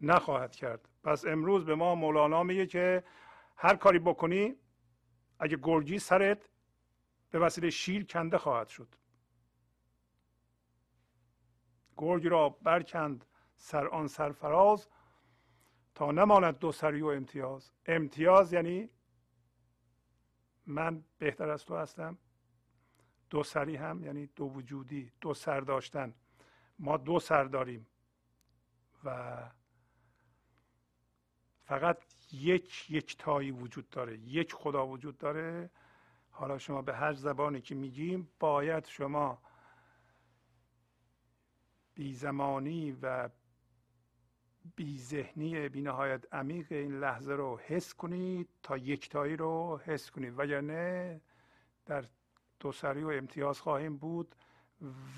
[0.00, 0.88] نخواهد کرد.
[1.04, 3.04] پس امروز به ما مولانا میگه که
[3.56, 4.54] هر کاری بکنی
[5.38, 6.48] اگه گرگی سرت
[7.30, 8.88] به وسیله شیر کنده خواهد شد.
[11.96, 13.24] گرگ را برکند
[13.56, 14.88] سر آن سرفراز
[15.94, 17.72] تا نماند دو سری و امتیاز.
[17.86, 18.90] امتیاز یعنی
[20.66, 22.18] من بهتر از تو هستم
[23.30, 26.14] دو سری هم یعنی دو وجودی دو سر داشتن.
[26.78, 27.86] ما دو سر داریم
[29.04, 29.36] و
[31.64, 31.98] فقط
[32.32, 35.70] یک یک تایی وجود داره یک خدا وجود داره.
[36.30, 39.42] حالا شما به هر زبانی که میگیم باید شما
[41.94, 43.28] بی زمانی و
[44.76, 50.34] بی ذهنی بی نهایت عمیق این لحظه رو حس کنید تا یکتایی رو حس کنید
[50.38, 51.20] وگرنه
[51.86, 52.04] در
[52.60, 54.34] دو سری و امتیاز خواهیم بود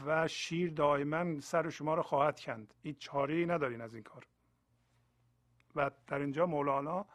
[0.07, 2.75] و شیر دائما سر شما رو خواهد کند.
[2.83, 4.27] این چاره ندارین از این کار.
[5.77, 7.07] و در اینجا مولانا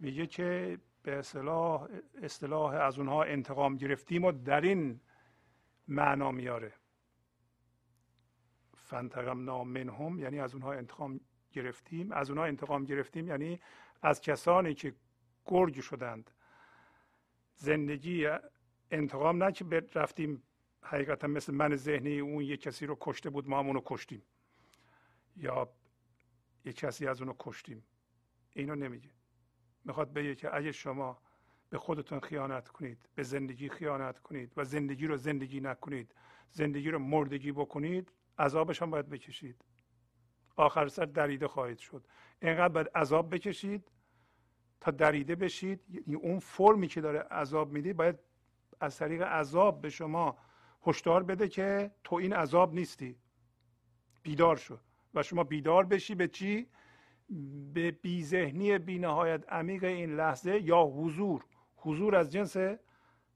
[0.00, 1.88] میگه که به اصطلاح
[2.22, 5.00] اصطلاح از اونها انتقام گرفتیم و در این
[5.88, 6.72] معنا میاره.
[8.74, 11.20] فانتقمنا منهم یعنی از اونها انتقام
[11.58, 13.60] گرفتیم از اونها انتقام گرفتیم یعنی
[14.02, 14.94] از کسانی که
[15.46, 16.30] گرگ شدند.
[17.54, 18.28] زندگی
[18.90, 20.42] انتقام نه که رفتیم
[20.82, 24.22] حقیقتا مثل من ذهنی اون یک کسی رو کشته بود ما هم اونو کشتیم.
[25.36, 25.68] یا
[26.64, 27.84] یک کسی از اونو کشتیم.
[28.52, 29.10] اینو نمیگه.
[29.84, 31.18] می‌خواد بگه که اگه شما
[31.70, 36.14] به خودتون خیانت کنید به زندگی خیانت کنید و زندگی رو زندگی نکنید
[36.52, 39.64] زندگی رو مردگی بکنید عذابش هم باید بکشید.
[40.60, 42.04] آخر سر دریده خواهید شد.
[42.42, 43.84] اینقدر باید عذاب بکشید
[44.80, 45.80] تا دریده بشید.
[45.90, 48.18] یعنی اون فرمی که داره عذاب میده باید
[48.80, 50.38] از طریق عذاب به شما
[50.86, 53.16] هشدار بده که تو این عذاب نیستی.
[54.22, 54.78] بیدار شو.
[55.14, 56.68] و شما بیدار بشی به چی؟
[57.74, 61.44] به بیذهنی بینهایت عمیق این لحظه یا حضور.
[61.76, 62.56] حضور از جنس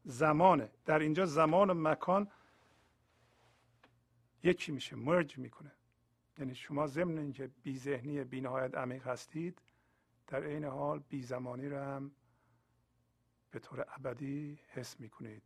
[0.05, 0.71] زمانه.
[0.85, 2.29] در اینجا زمان و مکان
[4.43, 4.97] یکی میشه.
[4.97, 5.73] مرج می‌کنه.
[6.39, 9.59] یعنی شما ضمن اینکه بی ذهنی بی نهایت عمیق هستید
[10.27, 12.13] در عین حال بی زمانی رو هم
[13.51, 15.43] به طور ابدی حس می‌کنید.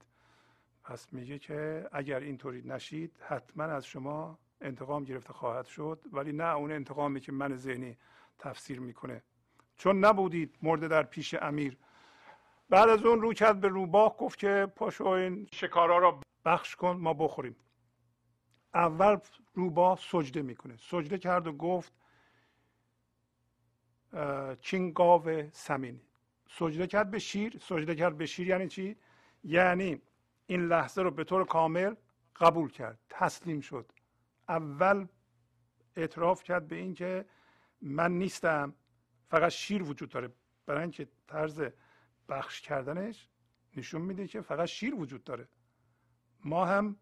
[0.85, 6.45] پس میگه که اگر اینطوری نشید حتما از شما انتقام گرفته خواهد شد ولی نه
[6.45, 7.97] اون انتقامی که من ذهنی
[8.39, 9.23] تفسیر می‌کنه.
[9.77, 11.77] چون نبودید مرده در پیش امیر.
[12.71, 16.97] بعد از اون رو کرد به روباه گفت که پاشو این شکارا را بخش کن
[16.97, 17.57] ما بخوریم.
[18.77, 19.17] اول
[19.55, 20.77] روباه سجده می‌کنه.
[20.77, 21.93] سجده کرد و گفت
[24.61, 26.01] چین گاو سمینی
[26.49, 27.59] سجده کرد به شیر.
[27.59, 28.97] سجده کرد به شیر یعنی چی؟
[29.45, 30.03] یعنی
[30.47, 31.95] این لحظه رو به طور کامل
[32.37, 32.99] قبول کرد.
[33.11, 33.93] تسلیم شد.
[34.49, 35.07] اول
[35.97, 37.25] اعتراف کرد به اینکه
[37.81, 38.75] من نیستم.
[39.29, 40.33] فقط شیر وجود داره.
[40.67, 41.63] برای اینکه طرز
[42.29, 43.29] بخش کردنش
[43.77, 45.49] نشون میده که فقط شیر وجود داره.
[46.45, 46.97] ما هم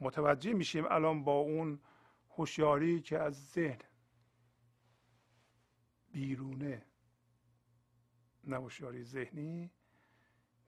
[0.00, 1.80] متوجه میشیم الان با اون
[2.30, 3.78] هوشیاری که از ذهن
[6.12, 6.82] بیرونه
[8.44, 8.68] نه
[9.02, 9.70] ذهنی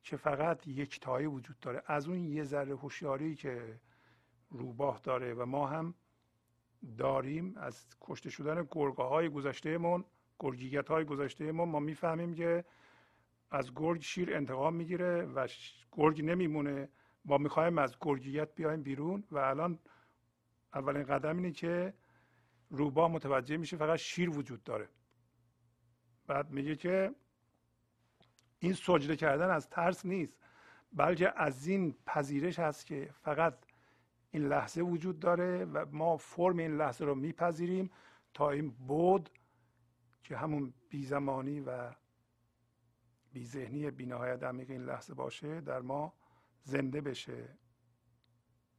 [0.02, 1.82] که فقط یک تایی وجود داره.
[1.86, 3.80] از اون یه ذره هوشیاری که
[4.50, 5.94] روباه داره و ما هم
[6.98, 10.04] داریم از کشته شدن گرگه های گذشتهمون
[10.38, 11.04] گرگیت های
[11.52, 12.64] ما ما می‌فهمیم که
[13.50, 15.48] از گرگ شیر انتقام می‌گیره و
[15.92, 16.88] گرگ نمیمونه.
[17.28, 19.78] ما می‌خوایم از گرگیت بیایم بیرون و الان
[20.74, 21.94] اولین قدم اینه که
[22.70, 24.88] روبا متوجه میشه فقط شیر وجود داره.
[26.26, 27.14] بعد میگه که
[28.58, 30.38] این سجده کردن از ترس نیست
[30.92, 33.54] بلکه از این پذیرش هست که فقط
[34.30, 37.90] این لحظه وجود داره و ما فرم این لحظه رو میپذیریم
[38.34, 39.30] تا این بود
[40.22, 41.90] که همون بیزمانی و
[43.32, 46.17] بیذهنی بینهایت عمیق این لحظه باشه در ما
[46.68, 47.58] زنده بشه.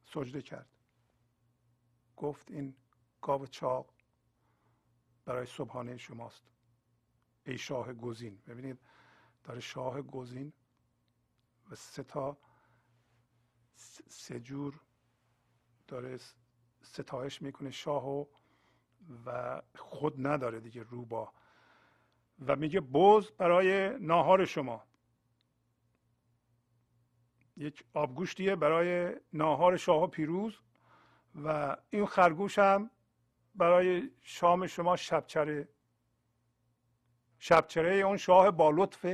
[0.04, 0.68] سجده کرد.
[2.16, 2.76] گفت این
[3.22, 3.94] گاو چاق
[5.24, 6.44] برای صبحانه شماست.
[7.46, 8.42] ای شاه گزین.
[8.46, 8.78] ببینید
[9.44, 10.52] داره شاه گزین
[11.70, 12.38] و سه تا
[14.08, 14.80] سه جور
[15.88, 16.18] داره
[16.82, 18.26] ستایش می‌کنه شاه
[19.26, 21.32] و خود نداره دیگه روبا
[22.46, 24.89] و میگه بوز برای ناهار شما.
[27.60, 30.60] یک آبگوشتیه برای ناهار شاه پیروز
[31.44, 32.90] و این خرگوش هم
[33.54, 35.68] برای شام شما شبچره.
[37.38, 39.06] شبچره اون شاه با لطف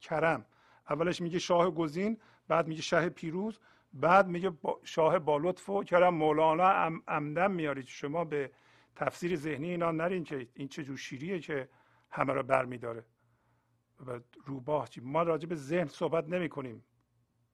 [0.00, 0.46] کرم.
[0.90, 3.58] اولش میگه شاه گزین بعد میگه شه پیروز
[3.92, 4.52] بعد میگه
[4.84, 6.14] شاه با لطف و کرم.
[6.14, 6.68] مولانا
[7.08, 8.50] عمدن میارید شما به
[8.96, 11.68] تفسیر ذهنی اینا نرین که این چه جور شیریه که
[12.10, 13.04] همه را برمیداره.
[14.06, 16.84] و روباه ما راجع به ذهن صحبت نمی کنیم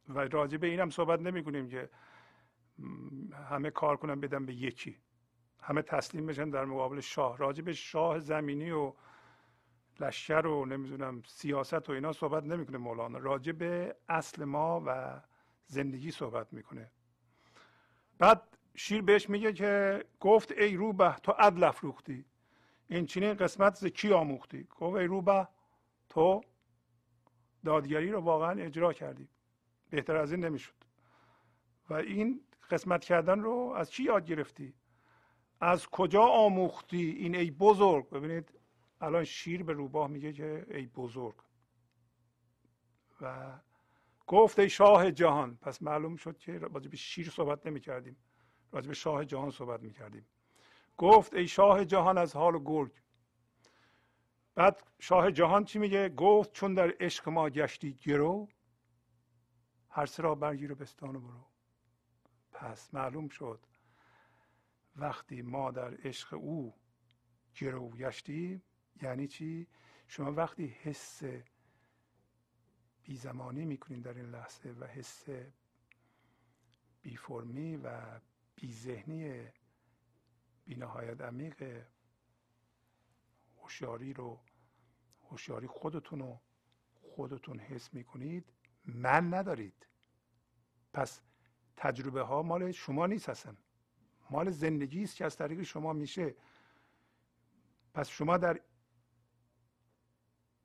[0.09, 1.91] و راجع به اینم صحبت نمی کنیم که
[3.49, 4.97] همه کار کنن بدن به یکی.
[5.61, 7.39] همه تسلیم بشن در مقابل شاه.
[7.39, 8.93] راجع به شاه زمینی و
[10.01, 13.19] لشکر و نمی‌دونم سیاست و اینا صحبت نمی‌کنه مولانا.
[13.19, 15.21] راجع به اصل ما و
[15.67, 16.91] زندگی صحبت می‌کنه.
[18.19, 18.43] بعد
[18.75, 22.25] شیر بهش میگه که گفت ای روبه تو عدل افروختی.
[22.89, 25.49] این چنین قسمت ز کی آموختی؟ گفت ای روبه
[26.09, 26.41] تو
[27.65, 29.29] دادگری رو واقعا اجرا کردی.
[29.91, 30.75] بهتر از این نمی‌شد.
[31.91, 32.41] و این
[32.71, 34.75] قسمت کردن رو از چی یاد گرفتی؟
[35.61, 38.59] از کجا آموختی این ای بزرگ؟ ببینید
[39.01, 41.35] الان شیر به روباه میگه که ای بزرگ.
[43.21, 43.59] و
[44.27, 45.57] گفت ای شاه جهان.
[45.57, 48.17] پس معلوم شد که راجع به شیر صحبت نمی کردیم
[48.71, 50.27] به شاه جهان صحبت می کردیم
[50.97, 52.93] گفت ای شاه جهان از حال گرگ.
[54.55, 58.49] بعد شاه جهان چی میگه؟ گفت چون در عشق ما گشتی گرو
[59.97, 61.47] هر سرا برگیر و بستان برو.
[62.53, 63.67] پس معلوم شد
[64.97, 66.75] وقتی ما در عشق او
[67.55, 68.63] گرو گشتیم
[69.03, 69.67] یعنی چی؟
[70.09, 71.23] شما وقتی حس
[73.03, 75.25] بیزمانی می‌کنین در این لحظه و حس
[77.03, 78.21] بی فرمی و
[78.55, 79.49] بی ذهنی
[80.65, 81.85] بی نهایت عمیق
[83.59, 84.41] هوشیاری رو
[85.23, 86.41] هوشیاری خودتون رو
[86.95, 88.56] خودتون حس می‌کنید
[88.87, 89.87] من ندارید.
[90.93, 91.21] پس
[91.77, 93.57] تجربه ها مال شما نیست هستن
[94.31, 96.35] مال زندگی است که از طریق شما میشه.
[97.95, 98.61] پس شما در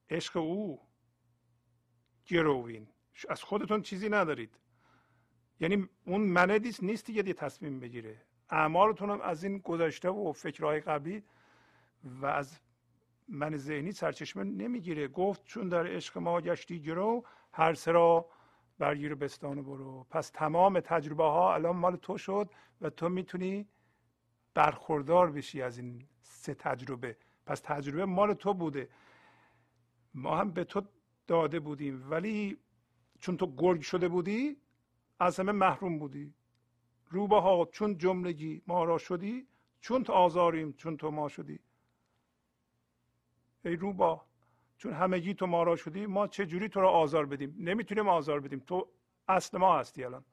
[0.10, 0.88] عشق او
[2.26, 2.88] گروین
[3.30, 4.60] از خودتون چیزی ندارید.
[5.60, 8.26] یعنی اون منه نیست دیگه دی تصمیم بگیره.
[8.50, 11.24] اعمالتون هم از این گذشته و فکرهای قبلی
[12.04, 12.60] و از
[13.32, 15.08] من ذهنی سرچشمه نمی‌گیره.
[15.08, 18.26] گفت چون در عشق ما گشتی گرو هر سرا
[18.80, 20.08] برگیر بستان برو.
[20.10, 22.50] پس تمام تجربه ها الان مال تو شد
[22.82, 23.68] و تو می‌تونی
[24.54, 27.18] برخوردار بشی از این سه تجربه.
[27.46, 28.90] پس تجربه مال تو بوده.
[30.14, 30.82] ما هم به تو
[31.28, 32.12] داده بودیم.
[32.12, 32.58] ولی
[33.20, 34.58] چون تو گرگ شده بودی
[35.20, 36.34] از همه محروم بودی.
[37.10, 39.48] روبه ها چون جملگی ما را شدی
[39.82, 41.60] چون تو آزاریم چون تو ما شدی.
[43.66, 44.26] ای روبا
[44.78, 48.40] چون همگی تو ما را شدی ما چه جوری تو را آزار بدیم؟ نمی‌تونیم آزار
[48.40, 48.60] بدیم.
[48.60, 48.88] تو
[49.28, 50.26] اصل ما هستی الان.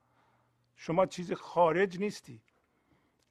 [0.77, 2.43] شما چیز خارج نیستی.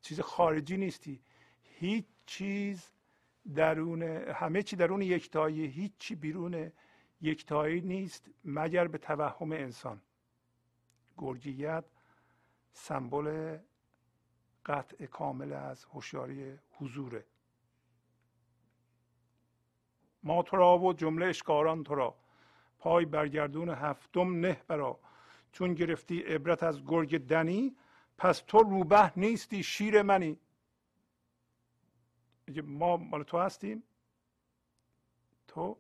[0.02, 1.22] چیز خارجی نیستی.
[1.64, 2.92] هیچ چیز
[3.56, 6.72] درون همه چی درون یکتایی هیچ چی بیرون
[7.22, 10.02] یکتایی نیست مگر به توهم انسان.
[11.18, 11.86] گرگیت
[12.74, 13.58] سمبل
[14.66, 17.26] قطع کامل از هوشیاری حضوره.
[20.28, 22.16] ما تو را و جمله اشکاران تو را.
[22.80, 25.00] پای برگردون هفتم نه برا.
[25.52, 27.76] چون گرفتی عبرت از گرگ دنی
[28.18, 30.40] پس تو روبه نیستی شیر منی.
[32.64, 33.84] ما مال تو هستیم.
[35.48, 35.78] تو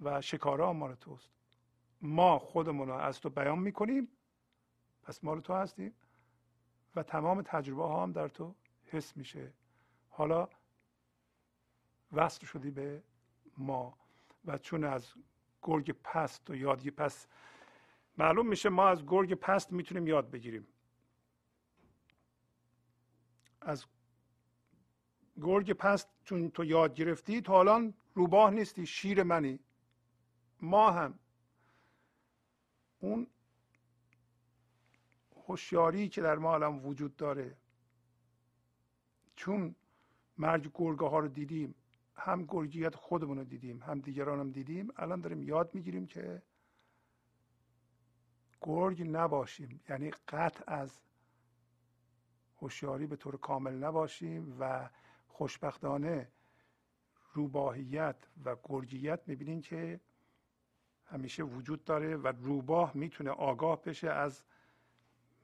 [0.00, 1.30] و شکارا مال توست.
[2.00, 4.08] ما خودمون رو از تو بیان می‌کنیم.
[5.02, 5.94] پس مال تو هستیم.
[6.96, 8.54] و تمام تجربه ها هم در تو
[8.86, 9.52] حس میشه.
[10.10, 10.48] حالا
[12.12, 13.02] وصل شدی به
[13.56, 13.98] ما
[14.44, 15.12] و چون از
[15.62, 17.28] گرگ پست و یادگی پست
[18.18, 20.66] معلوم میشه ما از گرگ پست می‌تونیم یاد بگیریم.
[23.60, 23.84] از
[25.40, 29.58] گرگ پست چون تو یاد گرفتی تو الان روباه نیستی شیر منی
[30.60, 31.18] ما هم.
[33.00, 33.26] اون
[35.46, 37.56] هوشیاری که در ما الان وجود داره
[39.36, 39.74] چون
[40.38, 41.74] مرگ گرگه ها رو دیدیم
[42.18, 44.88] هم گرگیت خودمون رو دیدیم هم دیگران هم دیدیم.
[44.96, 46.42] الان داریم یاد می‌گیریم که
[48.60, 51.00] گرگ نباشیم یعنی قطع از
[52.56, 54.90] هوشیاری به طور کامل نباشیم و
[55.26, 56.28] خوشبختانه
[57.32, 60.00] روباهیت و گرگیت می‌بینیم که
[61.04, 64.42] همیشه وجود داره و روباه می‌تونه آگاه بشه از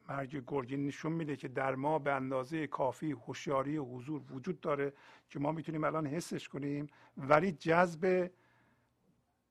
[0.09, 4.93] مرگ گرگی نشون میده که در ما به اندازه کافی هوشیاری حضور وجود داره
[5.29, 6.87] که ما می‌تونیم الان حسش کنیم
[7.17, 8.31] ولی جذب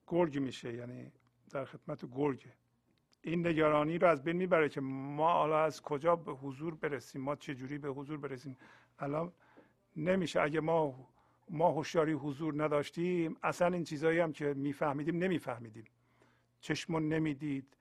[0.07, 1.11] گرگ میشه یعنی
[1.51, 2.47] در خدمت گرگ.
[3.21, 7.35] این نگرانی رو از بین می‌بره که ما حالا از کجا به حضور برسیم ما
[7.35, 8.57] چه جوری به حضور برسیم؟
[8.99, 9.31] الان
[9.95, 10.41] نمیشه.
[10.41, 11.07] اگه ما
[11.49, 15.85] ما هوشیاری حضور نداشتیم اصلا این چیزایی هم که میفهمیدیم نمیفهمیدیم.
[16.59, 17.77] چشمون نمی‌دید.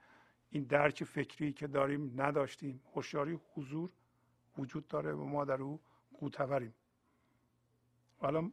[0.52, 2.82] این درک فکری که داریم نداشتیم.
[2.94, 3.90] هوشیاری حضور
[4.58, 5.80] وجود داره و ما در او
[6.20, 6.74] قوتوریم
[8.18, 8.50] حالا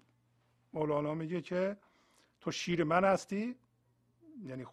[0.73, 1.77] مولانا میگه که
[2.41, 3.55] تو شیر من هستی.
[4.43, 4.65] یعنی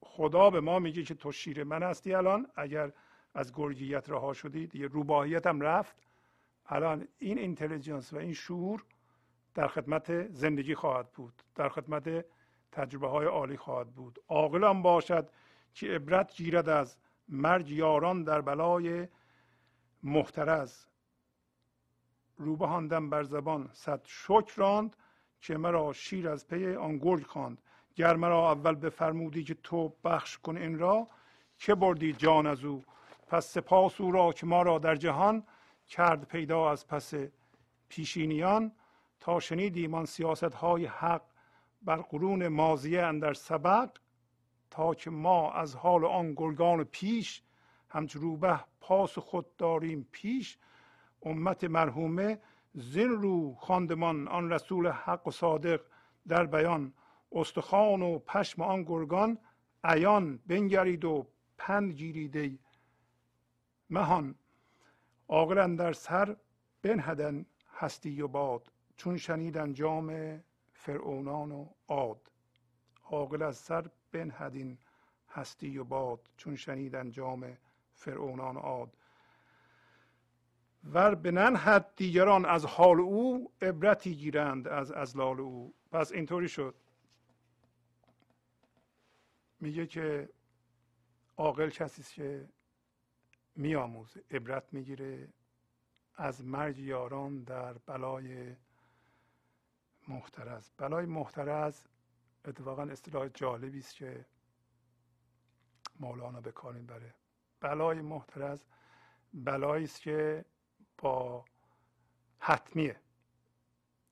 [0.00, 2.46] خدا به ما میگه که تو شیر من هستی الان.
[2.56, 2.92] اگر
[3.34, 5.96] از گرگیت رها شدید یه روباهیت هم رفت.
[6.66, 8.84] الان این intelligence و این شعور
[9.54, 11.42] در خدمت زندگی خواهد بود.
[11.54, 12.24] در خدمت
[12.72, 14.18] تجربه های عالی خواهد بود.
[14.28, 15.30] عاقل آن باشد
[15.76, 16.96] که عبرت گیرد از
[17.28, 19.08] مرگ یاران در بلای
[20.02, 20.86] محترز.
[22.36, 24.96] روبه آن دم بر زبان صد شکر راند
[25.40, 27.62] که مرا شیر از پی آن گرگ خواند.
[27.94, 31.08] گر مرا اول بفرمودی که تو بخش کن این را
[31.58, 32.84] که بردی جان از او؟
[33.26, 35.44] پس سپاس او را که ما را در جهان
[35.86, 37.14] کرد پیدا از پس
[37.88, 38.72] پیشینیان.
[39.20, 41.22] تا شنیدیم آن سیاست حق
[41.82, 43.90] بر قرون مازیه اندر سبق
[44.98, 47.42] که ما از حال آن گرگان پیش
[47.88, 50.58] همچو روبه پاس خود داریم پیش.
[51.22, 52.38] امت مرحومه
[52.74, 55.80] زین رو خواندمان آن رسول حق و صادق
[56.28, 56.92] در بیان.
[57.32, 59.38] استخوان و پشم آن گرگان
[59.84, 61.26] عیان بنگرید و
[61.58, 62.60] پند گیرید
[63.90, 64.34] مهان.
[65.28, 66.36] عاقل در سر
[66.82, 70.40] بنهدن هستی و باد چون شنیدن جام
[70.72, 72.30] فرعونان و عاد.
[73.10, 74.78] عاقل از سر بنهدین
[75.30, 77.56] هستی و باد چون شنیدن جام
[77.94, 78.96] فرعونان عاد.
[80.84, 85.74] ور بننهد دیگران از حال او عبرتی گیرند از ازلال او.
[85.92, 86.74] پس اینطوری شد.
[89.60, 90.28] میگه که
[91.36, 92.48] عاقل کسی است که
[93.56, 95.28] میآموزه عبرت می‌گیره
[96.16, 98.56] از مرگ یاران در بلای
[100.08, 100.70] محترز.
[100.76, 101.82] بلای محترز
[102.46, 104.26] اتفاقا اصطلاح جالبی است که
[106.00, 107.14] مولانا به کار می‌بره.
[107.60, 108.64] بلای محترز
[109.34, 110.44] بلایی است که
[110.98, 111.44] با
[112.38, 113.00] حتمیه.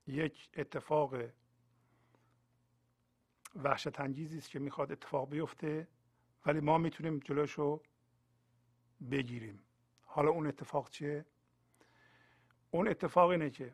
[0.07, 1.15] یک اتفاق
[3.55, 5.89] وحشت انگیزی است که می‌خواد اتفاق بیفته
[6.47, 7.83] ولی ما می‌تونیم جلوش رو
[9.11, 9.63] بگیریم.
[10.03, 11.25] حالا اون اتفاق چیه؟
[12.71, 13.73] اون اتفاق اینه که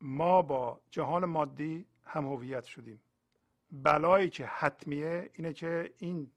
[0.00, 3.00] ما با جهان مادی هم هویت شدیم.
[3.82, 6.30] بلایی که حتمیه اینه که این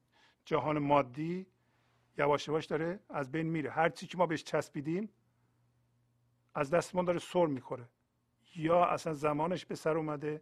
[0.45, 1.45] جهان مادی
[2.17, 3.71] یواش یواش داره از بین میره.
[3.71, 5.09] هر چی که ما بهش چسبیدیم
[6.55, 7.89] از دستمون داره سر می‌خوره.
[8.55, 10.41] یا اصلا زمانش به سر اومده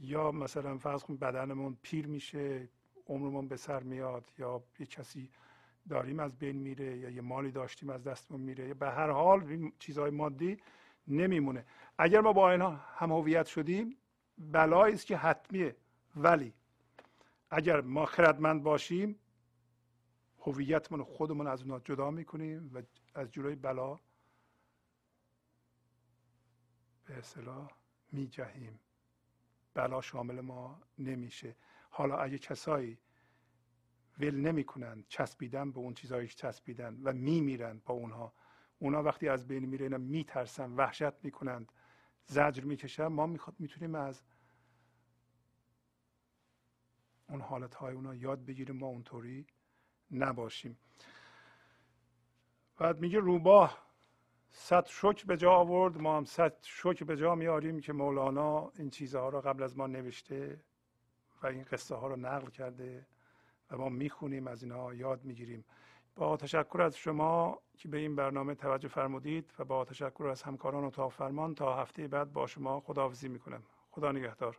[0.00, 2.68] یا مثلا فرض کن بدنمون پیر میشه
[3.06, 5.30] عمرمون به سر میاد یا یه کسی
[5.88, 8.74] داریم از بین میره یا یه مالی داشتیم از دستمون میره.
[8.74, 10.58] به هر حال این چیزهای مادی
[11.08, 11.64] نمیمونه.
[11.98, 13.96] اگر ما با اینا هم هویت شدیم
[14.38, 15.76] بلایی است که حتمیه.
[16.16, 16.54] ولی
[17.50, 19.18] اگر ما خردمند باشیم
[20.38, 22.82] هویتمون خودمون از اونها جدا می‌کنیم و
[23.14, 24.00] از جلوی بلا
[27.04, 27.70] به اصطلاح
[28.12, 28.80] میجهیم.
[29.74, 31.56] بلا شامل ما نمیشه.
[31.90, 32.98] حالا اگه کسایی
[34.18, 38.32] ول نمی‌کنن چسبیدن به اون چیزهایی که چسبیدن و میمیرن با اونها
[38.78, 41.72] اونا وقتی از بین میره اینا میترسن وحشت می‌کنند
[42.26, 44.22] زجر می‌کشن ما می‌خواد می‌تونیم از
[47.34, 49.46] اون حالت های اونا یاد بگیریم ما اونطوری
[50.10, 50.78] نباشیم.
[52.78, 53.78] بعد میگه روباه
[54.52, 58.90] صد شک به جا آورد ما هم صد شک به جا میاریم که مولانا این
[58.90, 60.60] چیزها رو قبل از ما نوشته
[61.42, 63.06] و این قصه ها رو نقل کرده
[63.70, 65.64] و ما می‌خونیم از اینها یاد می‌گیریم.
[66.16, 70.84] با تشکر از شما که به این برنامه توجه فرمودید و با تشکر از همکاران
[70.84, 73.62] اتاق فرمان تا هفته بعد با شما خداحافظی می‌کنم.
[73.90, 74.58] خدا نگهدار.